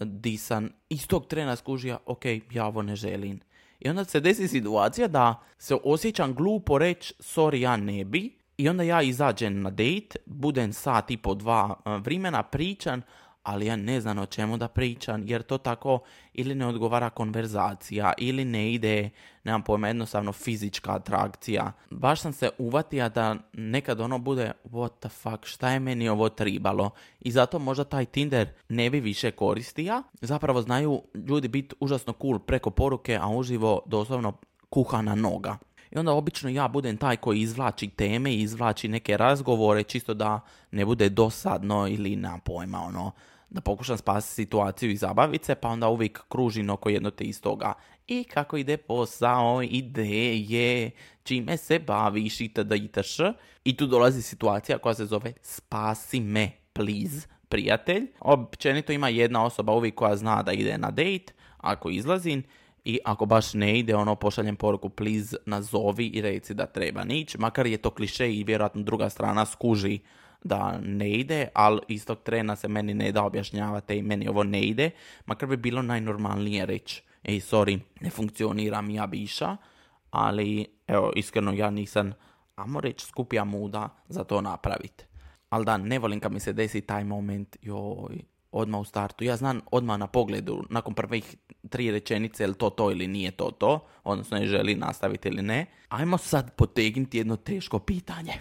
di 0.00 0.36
sam 0.36 0.68
istog 0.88 1.26
trena 1.26 1.56
skužio, 1.56 1.98
ok, 2.06 2.24
ja 2.50 2.66
ovo 2.66 2.82
ne 2.82 2.96
želim. 2.96 3.40
I 3.80 3.88
onda 3.88 4.04
se 4.04 4.20
desi 4.20 4.48
situacija 4.48 5.08
da 5.08 5.42
se 5.58 5.76
osjećam 5.84 6.34
glupo 6.34 6.78
reći, 6.78 7.14
sorry, 7.18 7.56
ja 7.56 7.76
ne 7.76 8.04
bi. 8.04 8.38
I 8.56 8.68
onda 8.68 8.82
ja 8.82 9.02
izađem 9.02 9.62
na 9.62 9.70
date, 9.70 10.18
budem 10.26 10.72
sat 10.72 11.10
i 11.10 11.16
po 11.16 11.34
dva 11.34 11.74
eh, 11.86 11.98
vremena, 11.98 12.42
pričan, 12.42 13.02
ali 13.42 13.66
ja 13.66 13.76
ne 13.76 14.00
znam 14.00 14.18
o 14.18 14.26
čemu 14.26 14.56
da 14.56 14.68
pričam, 14.68 15.22
jer 15.26 15.42
to 15.42 15.58
tako 15.58 16.00
ili 16.34 16.54
ne 16.54 16.66
odgovara 16.66 17.10
konverzacija, 17.10 18.12
ili 18.18 18.44
ne 18.44 18.72
ide, 18.72 19.10
nemam 19.44 19.62
pojma, 19.62 19.88
jednostavno 19.88 20.32
fizička 20.32 20.92
atrakcija. 20.92 21.72
Baš 21.90 22.20
sam 22.20 22.32
se 22.32 22.50
uvatio 22.58 23.08
da 23.08 23.36
nekad 23.52 24.00
ono 24.00 24.18
bude, 24.18 24.52
what 24.64 24.90
the 25.00 25.08
fuck, 25.08 25.46
šta 25.46 25.70
je 25.70 25.80
meni 25.80 26.08
ovo 26.08 26.28
tribalo? 26.28 26.90
I 27.20 27.30
zato 27.30 27.58
možda 27.58 27.84
taj 27.84 28.04
Tinder 28.04 28.48
ne 28.68 28.90
bi 28.90 29.00
više 29.00 29.30
koristija. 29.30 30.02
Zapravo 30.20 30.62
znaju 30.62 31.02
ljudi 31.14 31.48
biti 31.48 31.74
užasno 31.80 32.14
cool 32.22 32.38
preko 32.38 32.70
poruke, 32.70 33.18
a 33.22 33.28
uživo 33.28 33.82
doslovno 33.86 34.32
kuhana 34.70 35.14
noga. 35.14 35.58
I 35.90 35.98
onda 35.98 36.12
obično 36.12 36.50
ja 36.50 36.68
budem 36.68 36.96
taj 36.96 37.16
koji 37.16 37.40
izvlači 37.40 37.88
teme 37.88 38.32
i 38.32 38.40
izvlači 38.40 38.88
neke 38.88 39.16
razgovore 39.16 39.82
čisto 39.82 40.14
da 40.14 40.40
ne 40.70 40.84
bude 40.84 41.08
dosadno 41.08 41.88
ili 41.88 42.16
na 42.16 42.38
pojma 42.38 42.80
ono 42.80 43.12
da 43.52 43.60
pokušam 43.60 43.98
spasiti 43.98 44.34
situaciju 44.34 44.90
i 44.90 44.96
zabavice, 44.96 45.54
pa 45.54 45.68
onda 45.68 45.88
uvijek 45.88 46.20
kružim 46.28 46.70
oko 46.70 46.88
jedno 46.88 47.10
te 47.10 47.24
istoga. 47.24 47.72
I 48.08 48.24
kako 48.24 48.56
ide 48.56 48.76
posao, 48.76 49.62
ideje, 49.62 50.90
čime 51.22 51.56
se 51.56 51.78
baviš 51.78 52.40
itd. 52.40 52.72
itš. 52.72 53.18
I 53.64 53.76
tu 53.76 53.86
dolazi 53.86 54.22
situacija 54.22 54.78
koja 54.78 54.94
se 54.94 55.06
zove 55.06 55.32
spasi 55.42 56.20
me, 56.20 56.50
please, 56.72 57.28
prijatelj. 57.48 58.06
Općenito 58.20 58.92
ima 58.92 59.08
jedna 59.08 59.44
osoba 59.44 59.72
uvijek 59.72 59.94
koja 59.94 60.16
zna 60.16 60.42
da 60.42 60.52
ide 60.52 60.78
na 60.78 60.90
date, 60.90 61.32
ako 61.58 61.90
izlazim, 61.90 62.42
i 62.84 62.98
ako 63.04 63.26
baš 63.26 63.54
ne 63.54 63.78
ide, 63.78 63.96
ono, 63.96 64.14
pošaljem 64.14 64.56
poruku, 64.56 64.88
please 64.88 65.36
nazovi 65.46 66.06
i 66.06 66.20
reci 66.20 66.54
da 66.54 66.66
treba 66.66 67.04
nić, 67.04 67.36
makar 67.36 67.66
je 67.66 67.76
to 67.76 67.90
kliše 67.90 68.34
i 68.34 68.44
vjerojatno 68.44 68.82
druga 68.82 69.08
strana 69.08 69.46
skuži 69.46 69.98
da 70.44 70.78
ne 70.82 71.10
ide, 71.10 71.48
ali 71.54 71.80
istog 71.88 72.18
trena 72.22 72.56
se 72.56 72.68
meni 72.68 72.94
ne 72.94 73.12
da 73.12 73.24
objašnjavati 73.24 73.94
i 73.94 74.02
meni 74.02 74.28
ovo 74.28 74.44
ne 74.44 74.62
ide, 74.62 74.90
makar 75.26 75.48
bi 75.48 75.56
bilo 75.56 75.82
najnormalnije 75.82 76.66
reći, 76.66 77.02
ej, 77.24 77.40
sorry, 77.40 77.80
ne 78.00 78.10
funkcionira 78.10 78.82
mi, 78.82 78.94
ja 78.94 79.06
bi 79.06 79.22
iša, 79.22 79.56
ali, 80.10 80.66
evo, 80.86 81.12
iskreno, 81.16 81.52
ja 81.52 81.70
nisam, 81.70 82.12
amo 82.56 82.80
reći, 82.80 83.06
skupija 83.06 83.44
muda 83.44 83.88
za 84.08 84.24
to 84.24 84.40
napraviti. 84.40 85.04
Ali 85.48 85.64
da, 85.64 85.76
ne 85.76 85.98
volim 85.98 86.20
kad 86.20 86.32
mi 86.32 86.40
se 86.40 86.52
desi 86.52 86.80
taj 86.80 87.04
moment, 87.04 87.56
joj, 87.62 88.18
odmah 88.52 88.80
u 88.80 88.84
startu. 88.84 89.24
Ja 89.24 89.36
znam 89.36 89.60
odmah 89.70 89.98
na 89.98 90.06
pogledu, 90.06 90.64
nakon 90.70 90.94
prvih 90.94 91.36
tri 91.70 91.90
rečenice, 91.90 92.44
je 92.44 92.54
to 92.54 92.70
to 92.70 92.90
ili 92.90 93.06
nije 93.06 93.30
to 93.30 93.50
to, 93.50 93.86
odnosno 94.04 94.38
ne 94.38 94.46
želi 94.46 94.74
nastaviti 94.74 95.28
ili 95.28 95.42
ne. 95.42 95.66
Ajmo 95.88 96.18
sad 96.18 96.54
potegnuti 96.56 97.18
jedno 97.18 97.36
teško 97.36 97.78
pitanje. 97.78 98.32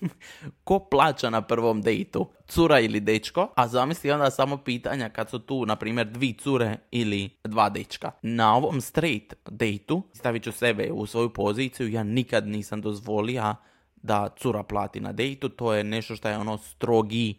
Ko 0.64 0.78
plaća 0.78 1.30
na 1.30 1.42
prvom 1.42 1.82
dejtu? 1.82 2.28
Cura 2.48 2.80
ili 2.80 3.00
dečko? 3.00 3.52
A 3.56 3.68
zamisli 3.68 4.10
onda 4.10 4.30
samo 4.30 4.56
pitanja 4.56 5.08
kad 5.08 5.30
su 5.30 5.38
tu, 5.38 5.66
na 5.66 5.76
primjer, 5.76 6.06
dvi 6.06 6.32
cure 6.32 6.76
ili 6.90 7.30
dva 7.44 7.68
dečka. 7.68 8.10
Na 8.22 8.56
ovom 8.56 8.80
straight 8.80 9.34
dejtu, 9.50 10.02
stavit 10.12 10.42
ću 10.42 10.52
sebe 10.52 10.92
u 10.92 11.06
svoju 11.06 11.32
poziciju, 11.32 11.88
ja 11.88 12.02
nikad 12.02 12.46
nisam 12.46 12.80
dozvolio 12.80 13.54
da 13.96 14.28
cura 14.38 14.62
plati 14.62 15.00
na 15.00 15.12
dejtu, 15.12 15.48
to 15.48 15.74
je 15.74 15.84
nešto 15.84 16.16
što 16.16 16.28
je 16.28 16.38
ono 16.38 16.58
strogi 16.58 17.38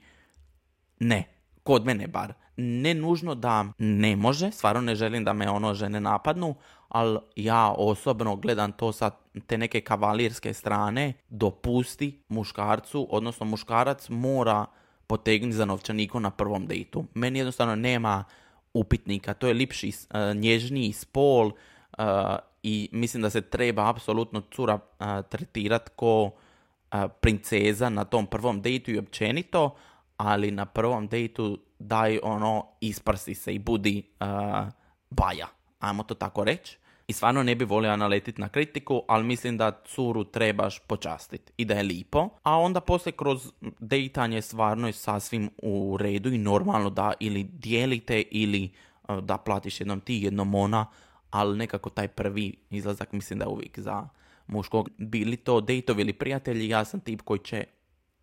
ne 0.99 1.30
kod 1.63 1.85
mene 1.85 2.07
bar, 2.07 2.33
ne 2.57 2.93
nužno 2.93 3.35
da 3.35 3.65
ne 3.77 4.15
može, 4.15 4.51
stvarno 4.51 4.81
ne 4.81 4.95
želim 4.95 5.23
da 5.23 5.33
me 5.33 5.49
ono 5.49 5.73
žene 5.73 5.99
napadnu, 5.99 6.55
ali 6.89 7.19
ja 7.35 7.73
osobno 7.77 8.35
gledam 8.35 8.71
to 8.71 8.91
sa 8.91 9.11
te 9.47 9.57
neke 9.57 9.81
kavalirske 9.81 10.53
strane, 10.53 11.13
dopusti 11.29 12.23
muškarcu, 12.29 13.07
odnosno 13.09 13.45
muškarac 13.45 14.09
mora 14.09 14.65
potegnuti 15.07 15.55
za 15.55 15.65
novčaniku 15.65 16.19
na 16.19 16.29
prvom 16.31 16.67
dejtu. 16.67 17.05
Meni 17.13 17.39
jednostavno 17.39 17.75
nema 17.75 18.23
upitnika, 18.73 19.33
to 19.33 19.47
je 19.47 19.53
lipši, 19.53 19.89
uh, 19.89 20.35
nježniji 20.35 20.93
spol 20.93 21.47
uh, 21.47 22.05
i 22.63 22.89
mislim 22.91 23.23
da 23.23 23.29
se 23.29 23.41
treba 23.41 23.89
apsolutno 23.89 24.41
cura 24.51 24.75
uh, 24.75 25.05
tretirati 25.29 25.91
ko 25.95 26.31
princeza 27.21 27.89
na 27.89 28.03
tom 28.03 28.27
prvom 28.27 28.61
dejtu 28.61 28.91
i 28.91 28.97
općenito, 28.97 29.75
ali 30.21 30.51
na 30.51 30.65
prvom 30.65 31.07
dejtu 31.07 31.59
daj 31.79 32.19
ono 32.23 32.65
isprsi 32.81 33.35
se 33.35 33.53
i 33.53 33.59
budi 33.59 34.03
uh, 34.19 34.27
baja, 35.09 35.47
ajmo 35.79 36.03
to 36.03 36.13
tako 36.13 36.43
reći. 36.43 36.77
I 37.07 37.13
stvarno 37.13 37.43
ne 37.43 37.55
bi 37.55 37.65
volio 37.65 37.97
naletiti 37.97 38.41
na 38.41 38.49
kritiku, 38.49 39.03
ali 39.07 39.23
mislim 39.23 39.57
da 39.57 39.81
curu 39.85 40.23
trebaš 40.23 40.79
počastiti 40.79 41.51
i 41.57 41.65
da 41.65 41.73
je 41.73 41.83
lipo. 41.83 42.29
A 42.43 42.57
onda 42.57 42.81
poslije 42.81 43.13
kroz 43.13 43.51
dejtanje 43.79 44.41
stvarno 44.41 44.87
je 44.87 44.93
sasvim 44.93 45.49
u 45.57 45.97
redu 45.97 46.33
i 46.33 46.37
normalno 46.37 46.89
da 46.89 47.13
ili 47.19 47.43
dijelite 47.43 48.21
ili 48.31 48.69
uh, 49.07 49.17
da 49.19 49.37
platiš 49.37 49.81
jednom 49.81 49.99
ti, 49.99 50.21
jednom 50.23 50.55
ona, 50.55 50.85
ali 51.29 51.57
nekako 51.57 51.89
taj 51.89 52.07
prvi 52.07 52.55
izlazak 52.69 53.11
mislim 53.11 53.39
da 53.39 53.45
je 53.45 53.49
uvijek 53.49 53.79
za 53.79 54.07
muškog. 54.47 54.89
Bili 54.97 55.37
to 55.37 55.61
dejtovi 55.61 56.01
ili 56.01 56.13
prijatelji, 56.13 56.69
ja 56.69 56.85
sam 56.85 56.99
tip 56.99 57.21
koji 57.21 57.39
će 57.39 57.63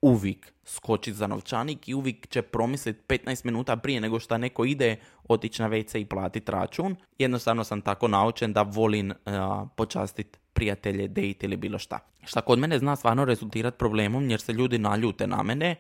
uvijek 0.01 0.53
skočiti 0.65 1.17
za 1.17 1.27
novčanik 1.27 1.89
i 1.89 1.95
uvijek 1.95 2.27
će 2.29 2.43
promisliti 2.43 3.01
15 3.09 3.45
minuta 3.45 3.77
prije 3.77 4.01
nego 4.01 4.21
što 4.21 4.39
neko 4.39 4.65
ide 4.65 4.97
otići 5.29 5.63
na 5.63 5.69
WC 5.69 6.01
i 6.01 6.05
platiti 6.05 6.53
račun. 6.53 6.97
Jednostavno 7.19 7.65
sam 7.65 7.81
tako 7.81 8.09
naučen 8.09 8.53
da 8.53 8.63
volim 8.63 9.11
uh, 9.11 9.15
počastiti 9.77 10.39
prijatelje, 10.53 11.09
date 11.09 11.39
ili 11.47 11.57
bilo 11.57 11.79
šta. 11.79 11.99
Šta 12.25 12.41
kod 12.41 12.59
mene 12.59 12.79
zna 12.79 12.97
stvarno 12.97 13.25
rezultirati 13.25 13.79
problemom 13.79 14.31
jer 14.31 14.41
se 14.41 14.53
ljudi 14.53 14.79
naljute 14.79 15.27
na 15.27 15.43
mene 15.43 15.77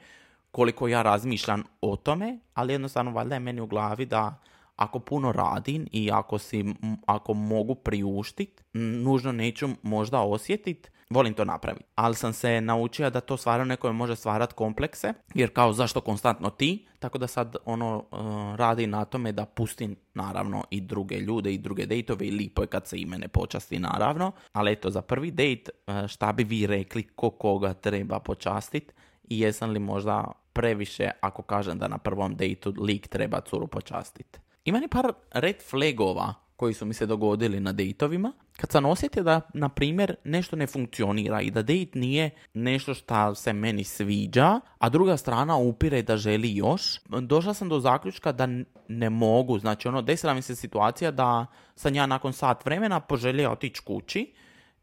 koliko 0.51 0.89
ja 0.89 1.03
razmišljam 1.03 1.63
o 1.81 1.97
tome, 1.97 2.39
ali 2.55 2.73
jednostavno 2.73 3.11
valjda 3.11 3.35
je 3.35 3.41
meni 3.41 3.61
u 3.61 3.67
glavi 3.67 4.07
da 4.07 4.41
ako 4.77 4.99
puno 4.99 5.33
radim 5.33 5.87
i 5.93 6.11
ako, 6.13 6.39
si, 6.39 6.65
ako 7.07 7.35
mogu 7.35 7.75
priuštiti, 7.75 8.63
nužno 8.73 9.33
neću 9.33 9.69
možda 9.83 10.21
osjetiti 10.21 10.91
volim 11.11 11.35
to 11.35 11.45
napraviti. 11.45 11.85
Ali 11.95 12.15
sam 12.15 12.33
se 12.33 12.61
naučio 12.61 13.11
da 13.11 13.21
to 13.21 13.37
stvarno 13.37 13.65
nekome 13.65 13.93
može 13.93 14.17
stvarati 14.17 14.55
komplekse, 14.55 15.13
jer 15.35 15.53
kao 15.53 15.73
zašto 15.73 16.01
konstantno 16.01 16.51
ti, 16.51 16.87
tako 16.99 17.19
da 17.19 17.27
sad 17.27 17.57
ono 17.65 17.97
uh, 17.97 18.19
radi 18.57 18.87
na 18.87 19.05
tome 19.05 19.33
da 19.33 19.47
pustim 19.47 19.97
naravno 20.15 20.65
i 20.71 20.81
druge 20.81 21.17
ljude 21.17 21.53
i 21.53 21.59
druge 21.59 21.87
dejtove 21.87 22.27
i 22.27 22.31
lipo 22.31 22.63
je 22.63 22.67
kad 22.67 22.87
se 22.87 22.99
imene 22.99 23.29
počasti 23.29 23.79
naravno, 23.79 24.33
ali 24.53 24.73
eto 24.73 24.91
za 24.91 25.03
prvi 25.03 25.31
dejt 25.31 25.69
uh, 25.69 26.07
šta 26.07 26.33
bi 26.33 26.45
vi 26.45 26.67
rekli 26.67 27.03
ko 27.03 27.31
koga 27.31 27.75
treba 27.75 28.21
počastiti 28.21 28.93
i 29.29 29.41
jesam 29.41 29.71
li 29.71 29.79
možda 29.79 30.33
previše 30.53 31.11
ako 31.21 31.43
kažem 31.43 31.79
da 31.79 31.89
na 31.89 31.99
prvom 31.99 32.37
dejtu 32.37 32.75
lik 32.81 33.09
treba 33.09 33.41
curu 33.41 33.67
počastiti. 33.67 34.39
Ima 34.65 34.81
ni 34.81 34.89
par 34.89 35.13
red 35.31 35.57
flagova 35.71 36.35
koji 36.59 36.75
su 36.75 36.87
mi 36.87 36.95
se 36.95 37.07
dogodili 37.07 37.61
na 37.61 37.73
dejtovima, 37.73 38.33
kad 38.57 38.71
sam 38.71 38.85
osjetio 38.85 39.23
da, 39.23 39.41
na 39.55 39.69
primjer, 39.69 40.15
nešto 40.25 40.57
ne 40.57 40.67
funkcionira 40.67 41.41
i 41.41 41.51
da 41.51 41.63
dejt 41.63 41.95
nije 41.95 42.31
nešto 42.55 42.95
što 42.95 43.35
se 43.35 43.53
meni 43.53 43.85
sviđa, 43.85 44.61
a 44.79 44.89
druga 44.89 45.17
strana 45.17 45.57
upire 45.57 46.03
da 46.03 46.17
želi 46.17 46.57
još, 46.57 47.01
došla 47.07 47.55
sam 47.55 47.69
do 47.69 47.81
zaključka 47.81 48.33
da 48.33 48.49
ne 48.89 49.11
mogu. 49.11 49.59
Znači, 49.59 49.89
ono, 49.89 50.03
desila 50.03 50.35
mi 50.35 50.43
se 50.43 50.57
situacija 50.57 51.11
da 51.11 51.47
sam 51.75 51.95
ja 51.95 52.07
nakon 52.07 52.33
sat 52.33 52.65
vremena 52.65 53.01
poželio 53.01 53.53
otići 53.53 53.83
kući 53.83 54.33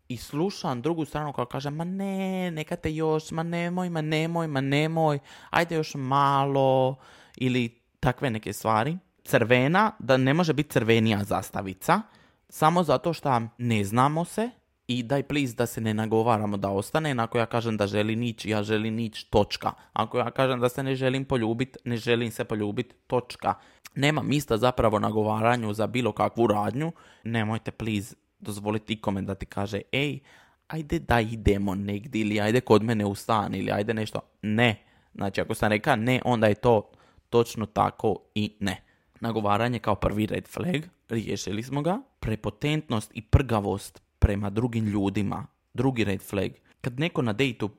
i 0.08 0.18
slušam 0.18 0.82
drugu 0.82 1.06
stranu 1.06 1.34
koja 1.34 1.46
kaže 1.46 1.70
ma 1.70 1.84
ne, 1.84 2.52
neka 2.52 2.76
te 2.76 2.96
još, 2.96 3.32
ma 3.32 3.44
nemoj, 3.44 3.90
ma 3.90 4.02
nemoj, 4.02 4.48
ma 4.48 4.62
nemoj, 4.62 5.20
ajde 5.50 5.76
još 5.76 5.96
malo 5.96 6.96
ili 7.38 7.82
takve 8.00 8.30
neke 8.30 8.54
stvari 8.54 8.98
crvena, 9.26 9.92
da 10.00 10.18
ne 10.18 10.34
može 10.34 10.54
biti 10.54 10.70
crvenija 10.70 11.24
zastavica, 11.24 12.02
samo 12.50 12.84
zato 12.84 13.14
što 13.14 13.42
ne 13.58 13.84
znamo 13.84 14.26
se 14.26 14.50
i 14.88 15.04
daj 15.04 15.24
please 15.24 15.56
da 15.56 15.66
se 15.66 15.82
ne 15.82 15.94
nagovaramo 15.94 16.58
da 16.58 16.70
ostane. 16.70 17.16
Ako 17.20 17.38
ja 17.38 17.46
kažem 17.46 17.78
da 17.78 17.88
želim 17.88 18.20
nić, 18.20 18.46
ja 18.46 18.64
želim 18.64 18.96
nić, 18.96 19.24
točka. 19.24 19.72
Ako 19.94 20.18
ja 20.18 20.32
kažem 20.32 20.60
da 20.60 20.70
se 20.70 20.84
ne 20.84 20.96
želim 20.96 21.26
poljubiti, 21.26 21.80
ne 21.84 21.98
želim 21.98 22.32
se 22.32 22.44
poljubiti, 22.44 22.96
točka. 23.08 23.54
Nema 23.96 24.24
mista 24.24 24.58
zapravo 24.58 25.00
nagovaranju 25.00 25.74
za 25.74 25.88
bilo 25.88 26.12
kakvu 26.12 26.48
radnju. 26.48 26.92
Nemojte 27.24 27.72
please 27.72 28.16
dozvoliti 28.40 28.94
ikome 28.94 29.22
da 29.22 29.36
ti 29.36 29.46
kaže, 29.46 29.82
ej, 29.92 30.20
ajde 30.68 31.00
da 31.00 31.20
idemo 31.20 31.76
negdje 31.76 32.22
ili 32.22 32.42
ajde 32.42 32.62
kod 32.62 32.84
mene 32.84 33.06
u 33.06 33.16
stan 33.16 33.56
ili 33.56 33.72
ajde 33.72 33.94
nešto. 33.94 34.20
Ne. 34.42 34.84
Znači 35.16 35.42
ako 35.42 35.54
sam 35.54 35.70
reka 35.70 35.96
ne, 35.96 36.22
onda 36.26 36.48
je 36.48 36.56
to 36.56 36.92
točno 37.30 37.66
tako 37.66 38.18
i 38.36 38.58
ne. 38.60 38.85
Nagovaranje 39.20 39.80
kao 39.80 39.96
prvi 39.96 40.26
red 40.26 40.48
flag, 40.48 40.84
riješili 41.10 41.64
smo 41.64 41.82
ga. 41.82 42.02
Prepotentnost 42.20 43.12
i 43.14 43.22
prgavost 43.22 44.02
prema 44.20 44.50
drugim 44.50 44.86
ljudima, 44.86 45.48
drugi 45.74 46.04
red 46.04 46.22
flag. 46.22 46.52
Kad 46.82 47.00
neko 47.00 47.22
na 47.22 47.34
dejtu 47.34 47.70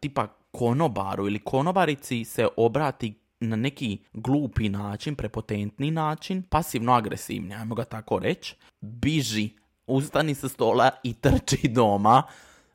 tipa 0.00 0.26
konobaru 0.50 1.26
ili 1.26 1.38
konobarici 1.38 2.24
se 2.24 2.48
obrati 2.56 3.14
na 3.40 3.56
neki 3.56 3.98
glupi 4.12 4.68
način, 4.68 5.14
prepotentni 5.14 5.90
način, 5.90 6.42
pasivno 6.42 6.92
agresivni, 6.92 7.54
ajmo 7.54 7.74
ga 7.74 7.84
tako 7.84 8.18
reći, 8.18 8.54
biži, 8.80 9.50
ustani 9.86 10.34
sa 10.34 10.48
stola 10.48 10.90
i 11.02 11.14
trči 11.14 11.68
doma, 11.68 12.22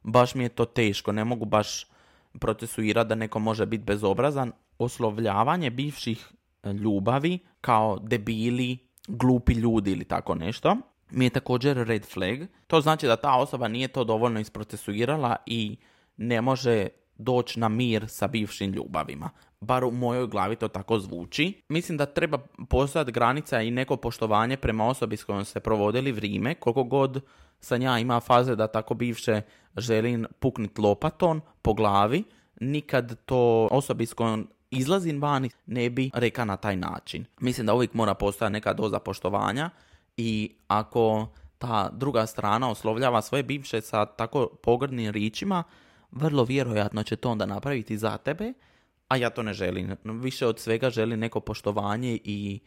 baš 0.04 0.36
mi 0.36 0.44
je 0.44 0.50
to 0.50 0.66
teško, 0.66 1.12
ne 1.12 1.26
mogu 1.26 1.46
baš 1.46 1.86
procesuirati 2.40 3.10
da 3.10 3.16
neko 3.16 3.40
može 3.40 3.66
biti 3.66 3.84
bezobrazan. 3.84 4.52
Oslovljavanje 4.78 5.70
bivših 5.70 6.32
ljubavi 6.63 7.39
kao 7.62 8.00
debili, 8.00 8.78
glupi 9.08 9.54
ljudi 9.54 9.91
ili 9.91 10.06
tako 10.06 10.36
nešto, 10.36 10.78
mi 11.12 11.26
je 11.26 11.30
također 11.30 11.78
red 11.78 12.06
flag. 12.06 12.39
To 12.67 12.82
znači 12.82 13.08
da 13.08 13.15
ta 13.15 13.36
osoba 13.36 13.67
nije 13.67 13.88
to 13.88 14.04
dovoljno 14.04 14.39
isprocesuirala 14.39 15.36
i 15.45 15.78
ne 16.17 16.41
može 16.41 16.88
doći 17.17 17.60
na 17.60 17.69
mir 17.69 18.08
sa 18.08 18.28
bivšim 18.28 18.74
ljubavima. 18.74 19.30
Bar 19.62 19.84
u 19.84 19.91
mojoj 19.91 20.28
glavi 20.28 20.56
to 20.56 20.67
tako 20.67 21.00
zvuči. 21.00 21.62
Mislim 21.69 21.97
da 21.97 22.06
treba 22.06 22.38
postojati 22.69 23.12
granica 23.12 23.62
i 23.62 23.71
neko 23.71 23.97
poštovanje 23.97 24.58
prema 24.58 24.88
osobi 24.88 25.17
s 25.17 25.24
kojom 25.24 25.45
se 25.45 25.60
provodili 25.60 26.12
vrijeme, 26.12 26.56
koliko 26.56 26.84
god 26.84 27.21
sam 27.60 27.82
ja 27.82 28.00
ima 28.00 28.19
faze 28.19 28.56
da 28.56 28.67
tako 28.67 28.93
bivše 28.93 29.41
želim 29.78 30.26
puknit 30.39 30.78
lopaton 30.78 31.41
po 31.62 31.74
glavi, 31.74 32.24
nikad 32.60 33.26
to 33.26 33.67
osobi 33.71 34.06
s 34.06 34.13
kojom 34.13 34.47
izlazim 34.72 35.22
vani, 35.22 35.50
ne 35.66 35.90
bi 35.90 36.12
reka 36.14 36.46
na 36.46 36.58
taj 36.58 36.76
način. 36.76 37.26
Mislim 37.40 37.68
da 37.68 37.74
uvijek 37.74 37.94
mora 37.94 38.14
postojati 38.14 38.54
neka 38.54 38.74
doza 38.74 39.00
poštovanja 39.00 39.70
i 40.18 40.56
ako 40.68 41.28
ta 41.58 41.90
druga 41.94 42.26
strana 42.26 42.70
oslovljava 42.70 43.22
svoje 43.22 43.44
bivše 43.44 43.82
sa 43.82 44.06
tako 44.06 44.50
pogrdnim 44.64 45.12
ričima, 45.12 45.64
vrlo 46.12 46.44
vjerojatno 46.44 47.04
će 47.04 47.16
to 47.16 47.32
onda 47.32 47.46
napraviti 47.46 47.98
za 47.98 48.18
tebe, 48.18 48.54
a 49.08 49.18
ja 49.18 49.30
to 49.30 49.44
ne 49.44 49.54
želim. 49.54 49.96
Više 50.04 50.48
od 50.48 50.60
svega 50.60 50.90
želim 50.90 51.20
neko 51.20 51.40
poštovanje 51.40 52.20
i 52.24 52.60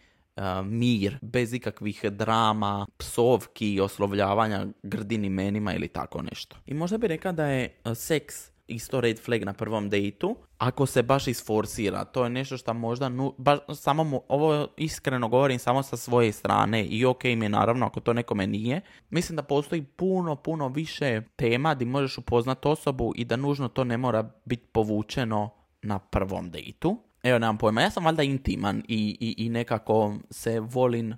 mir, 0.64 1.18
bez 1.22 1.54
ikakvih 1.54 2.04
drama, 2.10 2.86
psovki, 2.98 3.80
oslovljavanja 3.80 4.66
grdim 4.82 5.24
imenima 5.24 5.74
ili 5.74 5.88
tako 5.88 6.22
nešto. 6.22 6.56
I 6.66 6.74
možda 6.74 6.98
bi 6.98 7.08
rekla 7.08 7.32
da 7.32 7.46
je 7.46 7.76
seks 7.94 8.53
isto 8.66 9.00
red 9.00 9.18
flag 9.18 9.44
na 9.44 9.52
prvom 9.52 9.90
dejtu, 9.90 10.36
ako 10.58 10.86
se 10.86 11.02
baš 11.02 11.28
isforsira. 11.28 12.04
To 12.04 12.24
je 12.24 12.30
nešto 12.30 12.56
što 12.56 12.74
možda, 12.74 13.08
nu, 13.08 13.34
baš, 13.38 13.58
samo 13.74 14.20
ovo 14.28 14.68
iskreno 14.76 15.28
govorim 15.28 15.58
samo 15.58 15.82
sa 15.82 15.96
svoje 15.96 16.32
strane 16.32 16.84
i 16.84 17.04
ok 17.04 17.24
mi 17.24 17.44
je 17.44 17.48
naravno 17.48 17.86
ako 17.86 18.00
to 18.00 18.12
nekome 18.12 18.46
nije. 18.46 18.80
Mislim 19.10 19.36
da 19.36 19.42
postoji 19.42 19.82
puno, 19.82 20.36
puno 20.36 20.68
više 20.68 21.22
tema 21.36 21.74
gdje 21.74 21.86
možeš 21.86 22.18
upoznat 22.18 22.66
osobu 22.66 23.12
i 23.16 23.24
da 23.24 23.36
nužno 23.36 23.68
to 23.68 23.84
ne 23.84 23.96
mora 23.96 24.30
biti 24.44 24.66
povučeno 24.72 25.50
na 25.82 25.98
prvom 25.98 26.50
dejtu. 26.50 26.96
Evo, 27.22 27.38
nemam 27.38 27.58
pojma, 27.58 27.80
ja 27.80 27.90
sam 27.90 28.04
valjda 28.04 28.22
intiman 28.22 28.82
i, 28.88 29.16
i, 29.20 29.44
i 29.44 29.48
nekako 29.48 30.14
se 30.30 30.60
volim 30.60 31.14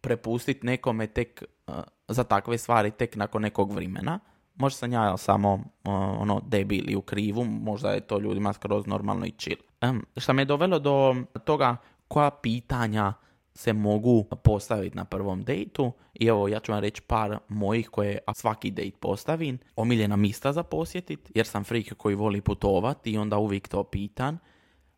prepustiti 0.00 0.66
nekome 0.66 1.06
tek 1.06 1.44
uh, 1.66 1.74
za 2.08 2.24
takve 2.24 2.58
stvari 2.58 2.90
tek 2.90 3.16
nakon 3.16 3.42
nekog 3.42 3.72
vremena. 3.72 4.20
Možda 4.62 4.76
sam 4.76 4.92
ja 4.92 5.16
samo 5.16 5.60
ono 5.84 6.40
debil 6.46 6.90
i 6.90 6.96
u 6.96 7.02
krivu, 7.02 7.44
možda 7.44 7.90
je 7.90 8.00
to 8.00 8.18
ljudima 8.18 8.52
skroz 8.52 8.86
normalno 8.86 9.26
i 9.26 9.30
chill. 9.30 9.60
Um, 9.82 10.06
šta 10.16 10.32
me 10.32 10.42
je 10.42 10.46
dovelo 10.46 10.78
do 10.78 11.16
toga 11.44 11.76
koja 12.08 12.30
pitanja 12.30 13.12
se 13.54 13.72
mogu 13.72 14.24
postaviti 14.44 14.96
na 14.96 15.04
prvom 15.04 15.42
dejtu 15.42 15.92
i 16.14 16.26
evo 16.26 16.48
ja 16.48 16.60
ću 16.60 16.72
vam 16.72 16.80
reći 16.80 17.02
par 17.02 17.38
mojih 17.48 17.88
koje 17.88 18.18
svaki 18.34 18.70
dejt 18.70 19.00
postavim. 19.00 19.58
Omiljena 19.76 20.16
mista 20.16 20.52
za 20.52 20.62
posjetit 20.62 21.30
jer 21.34 21.46
sam 21.46 21.64
frik 21.64 21.94
koji 21.94 22.14
voli 22.14 22.40
putovati 22.40 23.12
i 23.12 23.18
onda 23.18 23.38
uvijek 23.38 23.68
to 23.68 23.84
pitan. 23.84 24.38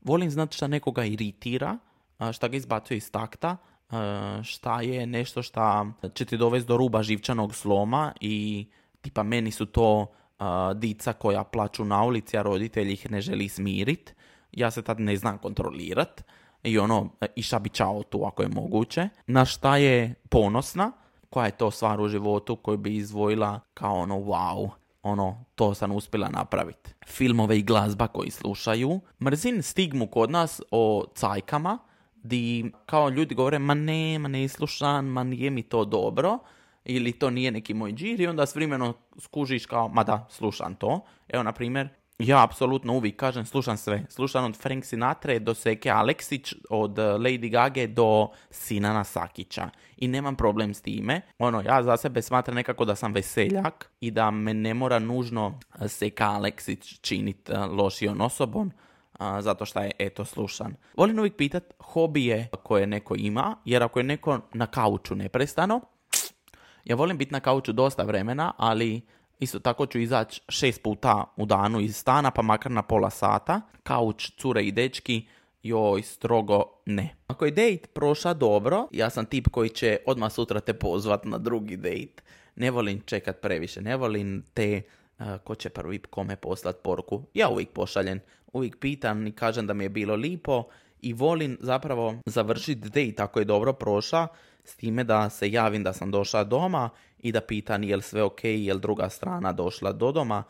Volim 0.00 0.30
znati 0.30 0.56
šta 0.56 0.66
nekoga 0.66 1.04
iritira, 1.04 1.78
šta 2.32 2.48
ga 2.48 2.56
izbacuje 2.56 2.96
iz 2.98 3.10
takta, 3.10 3.56
šta 4.42 4.80
je 4.80 5.06
nešto 5.06 5.42
šta 5.42 5.86
će 6.14 6.24
ti 6.24 6.36
dovesti 6.36 6.68
do 6.68 6.76
ruba 6.76 7.02
živčanog 7.02 7.54
sloma 7.54 8.12
i 8.20 8.66
tipa 9.04 9.22
meni 9.22 9.50
su 9.50 9.66
to 9.66 10.06
dica 10.74 11.12
koja 11.12 11.44
plaću 11.44 11.84
na 11.84 12.04
ulici, 12.04 12.38
a 12.38 12.42
roditelji 12.42 12.92
ih 12.92 13.10
ne 13.10 13.20
želi 13.20 13.48
smirit. 13.48 14.14
Ja 14.52 14.70
se 14.70 14.82
tad 14.82 15.00
ne 15.00 15.16
znam 15.16 15.38
kontrolirat 15.38 16.24
i 16.62 16.78
ono, 16.78 17.08
i 17.36 17.42
bi 17.60 17.68
čao 17.68 18.02
tu 18.02 18.24
ako 18.24 18.42
je 18.42 18.48
moguće. 18.48 19.08
Na 19.26 19.44
šta 19.44 19.76
je 19.76 20.14
ponosna, 20.28 20.92
koja 21.30 21.46
je 21.46 21.56
to 21.56 21.70
stvar 21.70 22.00
u 22.00 22.08
životu 22.08 22.56
koju 22.56 22.78
bi 22.78 22.96
izvojila 22.96 23.60
kao 23.74 23.94
ono 23.94 24.16
wow, 24.16 24.70
ono, 25.02 25.44
to 25.54 25.74
sam 25.74 25.92
uspjela 25.92 26.28
napraviti. 26.28 26.90
Filmove 27.06 27.58
i 27.58 27.62
glazba 27.62 28.06
koji 28.06 28.30
slušaju. 28.30 29.00
Mrzim 29.22 29.62
stigmu 29.62 30.06
kod 30.06 30.30
nas 30.30 30.60
o 30.70 31.04
cajkama, 31.14 31.78
di 32.22 32.72
kao 32.86 33.08
ljudi 33.08 33.34
govore, 33.34 33.58
ma 33.58 33.74
ne, 33.74 34.18
ma 34.18 34.28
ne 34.28 34.48
slušam, 34.48 35.06
ma 35.06 35.24
nije 35.24 35.50
mi 35.50 35.62
to 35.62 35.84
dobro, 35.84 36.38
ili 36.84 37.12
to 37.12 37.30
nije 37.30 37.50
neki 37.50 37.74
moj 37.74 37.92
džir 37.92 38.20
i 38.20 38.26
onda 38.26 38.46
s 38.46 38.54
vremenom 38.54 38.94
skužiš 39.18 39.66
kao, 39.66 39.88
ma 39.88 40.04
da, 40.04 40.26
slušam 40.30 40.74
to. 40.74 41.00
Evo, 41.28 41.42
na 41.42 41.52
primjer, 41.52 41.88
ja 42.18 42.44
apsolutno 42.44 42.92
uvijek 42.92 43.16
kažem 43.16 43.46
slušam 43.46 43.76
sve. 43.76 44.04
Slušam 44.08 44.44
od 44.44 44.56
Frank 44.56 44.84
Sinatra 44.84 45.38
do 45.38 45.54
Seke 45.54 45.90
Aleksić, 45.90 46.54
od 46.70 46.98
eh, 46.98 47.02
Lady 47.02 47.50
Gaga 47.50 47.86
do 47.86 48.28
Sinana 48.50 49.04
Sakića. 49.04 49.68
I 49.96 50.08
nemam 50.08 50.36
problem 50.36 50.74
s 50.74 50.80
time. 50.80 51.20
Ono, 51.38 51.62
ja 51.62 51.82
za 51.82 51.96
sebe 51.96 52.22
smatram 52.22 52.54
nekako 52.54 52.84
da 52.84 52.94
sam 52.94 53.12
veseljak 53.12 53.90
i 54.00 54.10
da 54.10 54.30
me 54.30 54.54
ne 54.54 54.74
mora 54.74 54.98
nužno 54.98 55.58
eh, 55.80 55.88
Seka 55.88 56.24
Aleksić 56.24 57.00
činiti 57.00 57.52
eh, 57.52 57.58
lošijom 57.58 58.20
osobom. 58.20 58.72
zato 59.40 59.64
što 59.64 59.80
je 59.80 59.90
eto 59.98 60.24
slušan. 60.24 60.74
Volim 60.96 61.18
uvijek 61.18 61.36
pitat 61.36 61.64
hobije 61.78 62.48
koje 62.62 62.86
neko 62.86 63.14
ima, 63.18 63.56
jer 63.64 63.82
ako 63.82 63.98
je 63.98 64.02
neko 64.02 64.40
na 64.52 64.66
kauču 64.66 65.14
neprestano, 65.14 65.80
ja 66.84 66.96
volim 66.96 67.18
biti 67.18 67.32
na 67.32 67.40
kauču 67.40 67.72
dosta 67.72 68.02
vremena, 68.02 68.52
ali 68.56 69.02
Isto 69.40 69.58
tako 69.58 69.86
ću 69.86 69.98
izaći 69.98 70.40
šest 70.48 70.82
puta 70.82 71.24
u 71.36 71.46
danu 71.46 71.80
iz 71.80 71.96
stana, 71.96 72.30
pa 72.30 72.42
makar 72.42 72.72
na 72.72 72.82
pola 72.82 73.10
sata. 73.10 73.60
Kauč, 73.82 74.30
cure 74.36 74.62
i 74.62 74.72
dečki, 74.72 75.26
joj, 75.62 76.02
strogo 76.02 76.64
ne. 76.86 77.16
Ako 77.26 77.44
je 77.44 77.50
date 77.50 77.88
prošla 77.92 78.34
dobro, 78.34 78.88
ja 78.92 79.10
sam 79.10 79.26
tip 79.26 79.48
koji 79.48 79.68
će 79.68 79.98
odmah 80.06 80.32
sutra 80.32 80.60
te 80.60 80.72
pozvat 80.72 81.24
na 81.24 81.38
drugi 81.38 81.76
date. 81.76 82.22
Ne 82.56 82.70
volim 82.70 83.00
čekat 83.00 83.40
previše, 83.40 83.80
ne 83.82 83.96
volim 83.96 84.44
te 84.54 84.82
uh, 85.18 85.26
ko 85.44 85.54
će 85.54 85.68
prvi 85.68 85.98
kome 85.98 86.36
poslat 86.36 86.76
poruku. 86.82 87.22
Ja 87.34 87.48
uvijek 87.48 87.68
pošaljem, 87.70 88.20
uvijek 88.52 88.78
pitam 88.78 89.26
i 89.26 89.32
kažem 89.32 89.66
da 89.66 89.74
mi 89.74 89.84
je 89.84 89.88
bilo 89.88 90.14
lipo 90.14 90.64
i 91.04 91.12
volim 91.12 91.56
zapravo 91.60 92.14
završiti 92.26 92.88
date 92.88 93.22
ako 93.22 93.38
je 93.38 93.44
dobro 93.44 93.72
prošla 93.72 94.28
s 94.64 94.76
time 94.76 95.04
da 95.04 95.30
se 95.30 95.50
javim 95.50 95.82
da 95.82 95.92
sam 95.92 96.10
došla 96.10 96.44
doma 96.44 96.90
i 97.18 97.32
da 97.32 97.40
pitan 97.40 97.84
je 97.84 97.96
li 97.96 98.02
sve 98.02 98.22
ok, 98.22 98.44
je 98.44 98.74
li 98.74 98.80
druga 98.80 99.08
strana 99.08 99.52
došla 99.52 99.92
do 99.92 100.12
doma, 100.12 100.42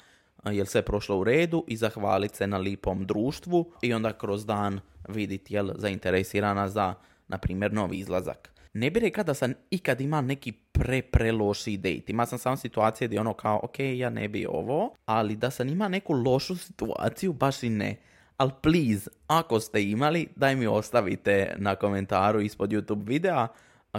je 0.45 0.62
li 0.62 0.67
sve 0.67 0.83
prošlo 0.83 1.19
u 1.19 1.25
redu 1.25 1.64
i 1.69 1.77
zahvaliti 1.77 2.37
se 2.37 2.47
na 2.47 2.59
lipom 2.59 3.07
društvu 3.07 3.73
i 3.83 3.95
onda 3.95 4.12
kroz 4.12 4.47
dan 4.47 4.81
vidjeti 5.09 5.55
je 5.55 5.62
li 5.62 5.73
zainteresirana 5.77 6.69
za, 6.69 6.95
na 7.29 7.38
primjer, 7.38 7.73
novi 7.73 7.97
izlazak. 7.97 8.51
Ne 8.73 8.90
bi 8.90 9.01
rekao 9.01 9.25
da 9.25 9.35
sam 9.35 9.53
ikad 9.71 10.01
imao 10.01 10.21
neki 10.21 10.53
pre, 10.53 11.03
pre 11.03 11.33
loši 11.33 11.77
date. 11.77 12.05
Ima 12.07 12.27
sam 12.27 12.38
samo 12.38 12.57
situacije 12.57 13.09
gdje 13.09 13.21
ono 13.21 13.33
kao, 13.33 13.61
ok, 13.62 13.79
ja 13.79 14.11
ne 14.11 14.29
bi 14.29 14.47
ovo, 14.47 14.95
ali 15.07 15.37
da 15.37 15.51
sam 15.51 15.69
imao 15.69 15.88
neku 15.88 16.12
lošu 16.12 16.57
situaciju, 16.57 17.33
baš 17.33 17.62
i 17.62 17.71
ne. 17.71 17.97
Ali 18.37 18.51
please, 18.62 19.11
ako 19.27 19.61
ste 19.61 19.83
imali, 19.83 20.29
daj 20.37 20.57
mi 20.57 20.66
ostavite 20.66 21.55
na 21.59 21.75
komentaru 21.75 22.40
ispod 22.40 22.70
YouTube 22.70 23.07
videa. 23.07 23.49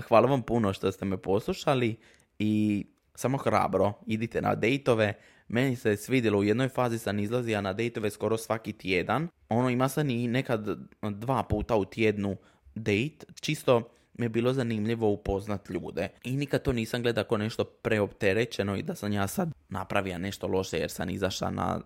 Hvala 0.07 0.27
vam 0.27 0.41
puno 0.41 0.73
što 0.73 0.91
ste 0.91 1.05
me 1.05 1.17
poslušali 1.17 1.95
i 2.39 2.85
samo 3.15 3.37
hrabro, 3.37 3.93
idite 4.07 4.41
na 4.41 4.55
dejtove. 4.55 5.13
Meni 5.47 5.75
se 5.75 5.97
svidjelo, 5.97 6.39
u 6.39 6.43
jednoj 6.43 6.69
fazi 6.69 6.99
sam 6.99 7.19
izlazio 7.19 7.61
na 7.61 7.73
dejtove 7.73 8.09
skoro 8.09 8.37
svaki 8.37 8.73
tjedan. 8.73 9.27
Ono 9.49 9.69
ima 9.69 9.89
sam 9.89 10.09
i 10.09 10.27
nekad 10.27 10.77
dva 11.01 11.43
puta 11.43 11.75
u 11.75 11.85
tjednu 11.85 12.35
dejt, 12.75 13.25
čisto 13.41 13.89
mi 14.13 14.25
je 14.25 14.29
bilo 14.29 14.53
zanimljivo 14.53 15.09
upoznat 15.09 15.69
ljude. 15.69 16.09
I 16.23 16.37
nikad 16.37 16.61
to 16.61 16.73
nisam 16.73 17.01
gledao 17.01 17.23
kao 17.23 17.37
nešto 17.37 17.63
preopterećeno 17.63 18.75
i 18.75 18.83
da 18.83 18.95
sam 18.95 19.11
ja 19.11 19.27
sad 19.27 19.49
napravio 19.69 20.17
nešto 20.17 20.47
loše 20.47 20.77
jer 20.77 20.91
sam 20.91 21.09
izašao 21.09 21.51
na 21.51 21.81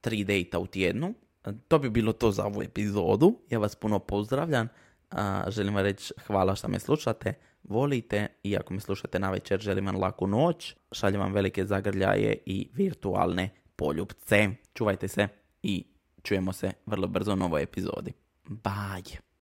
tri 0.00 0.24
dejta 0.24 0.58
u 0.58 0.66
tjednu. 0.66 1.14
To 1.68 1.78
bi 1.78 1.90
bilo 1.90 2.12
to 2.12 2.30
za 2.30 2.44
ovu 2.44 2.62
epizodu. 2.62 3.38
Ja 3.50 3.58
vas 3.58 3.74
puno 3.74 3.98
pozdravljam. 3.98 4.68
želim 5.48 5.74
vam 5.74 5.84
reći 5.84 6.14
hvala 6.26 6.54
što 6.54 6.68
me 6.68 6.78
slušate 6.78 7.34
volite 7.64 8.26
i 8.42 8.56
ako 8.56 8.74
me 8.74 8.80
slušate 8.80 9.18
na 9.18 9.30
večer 9.30 9.60
želim 9.60 9.86
vam 9.86 9.96
laku 9.96 10.26
noć, 10.26 10.76
šaljem 10.92 11.20
vam 11.20 11.32
velike 11.32 11.64
zagrljaje 11.64 12.38
i 12.46 12.68
virtualne 12.74 13.50
poljubce. 13.76 14.48
Čuvajte 14.74 15.08
se 15.08 15.28
i 15.62 15.84
čujemo 16.22 16.52
se 16.52 16.72
vrlo 16.86 17.06
brzo 17.06 17.32
u 17.32 17.36
novoj 17.36 17.62
epizodi. 17.62 18.12
Bye! 18.48 19.23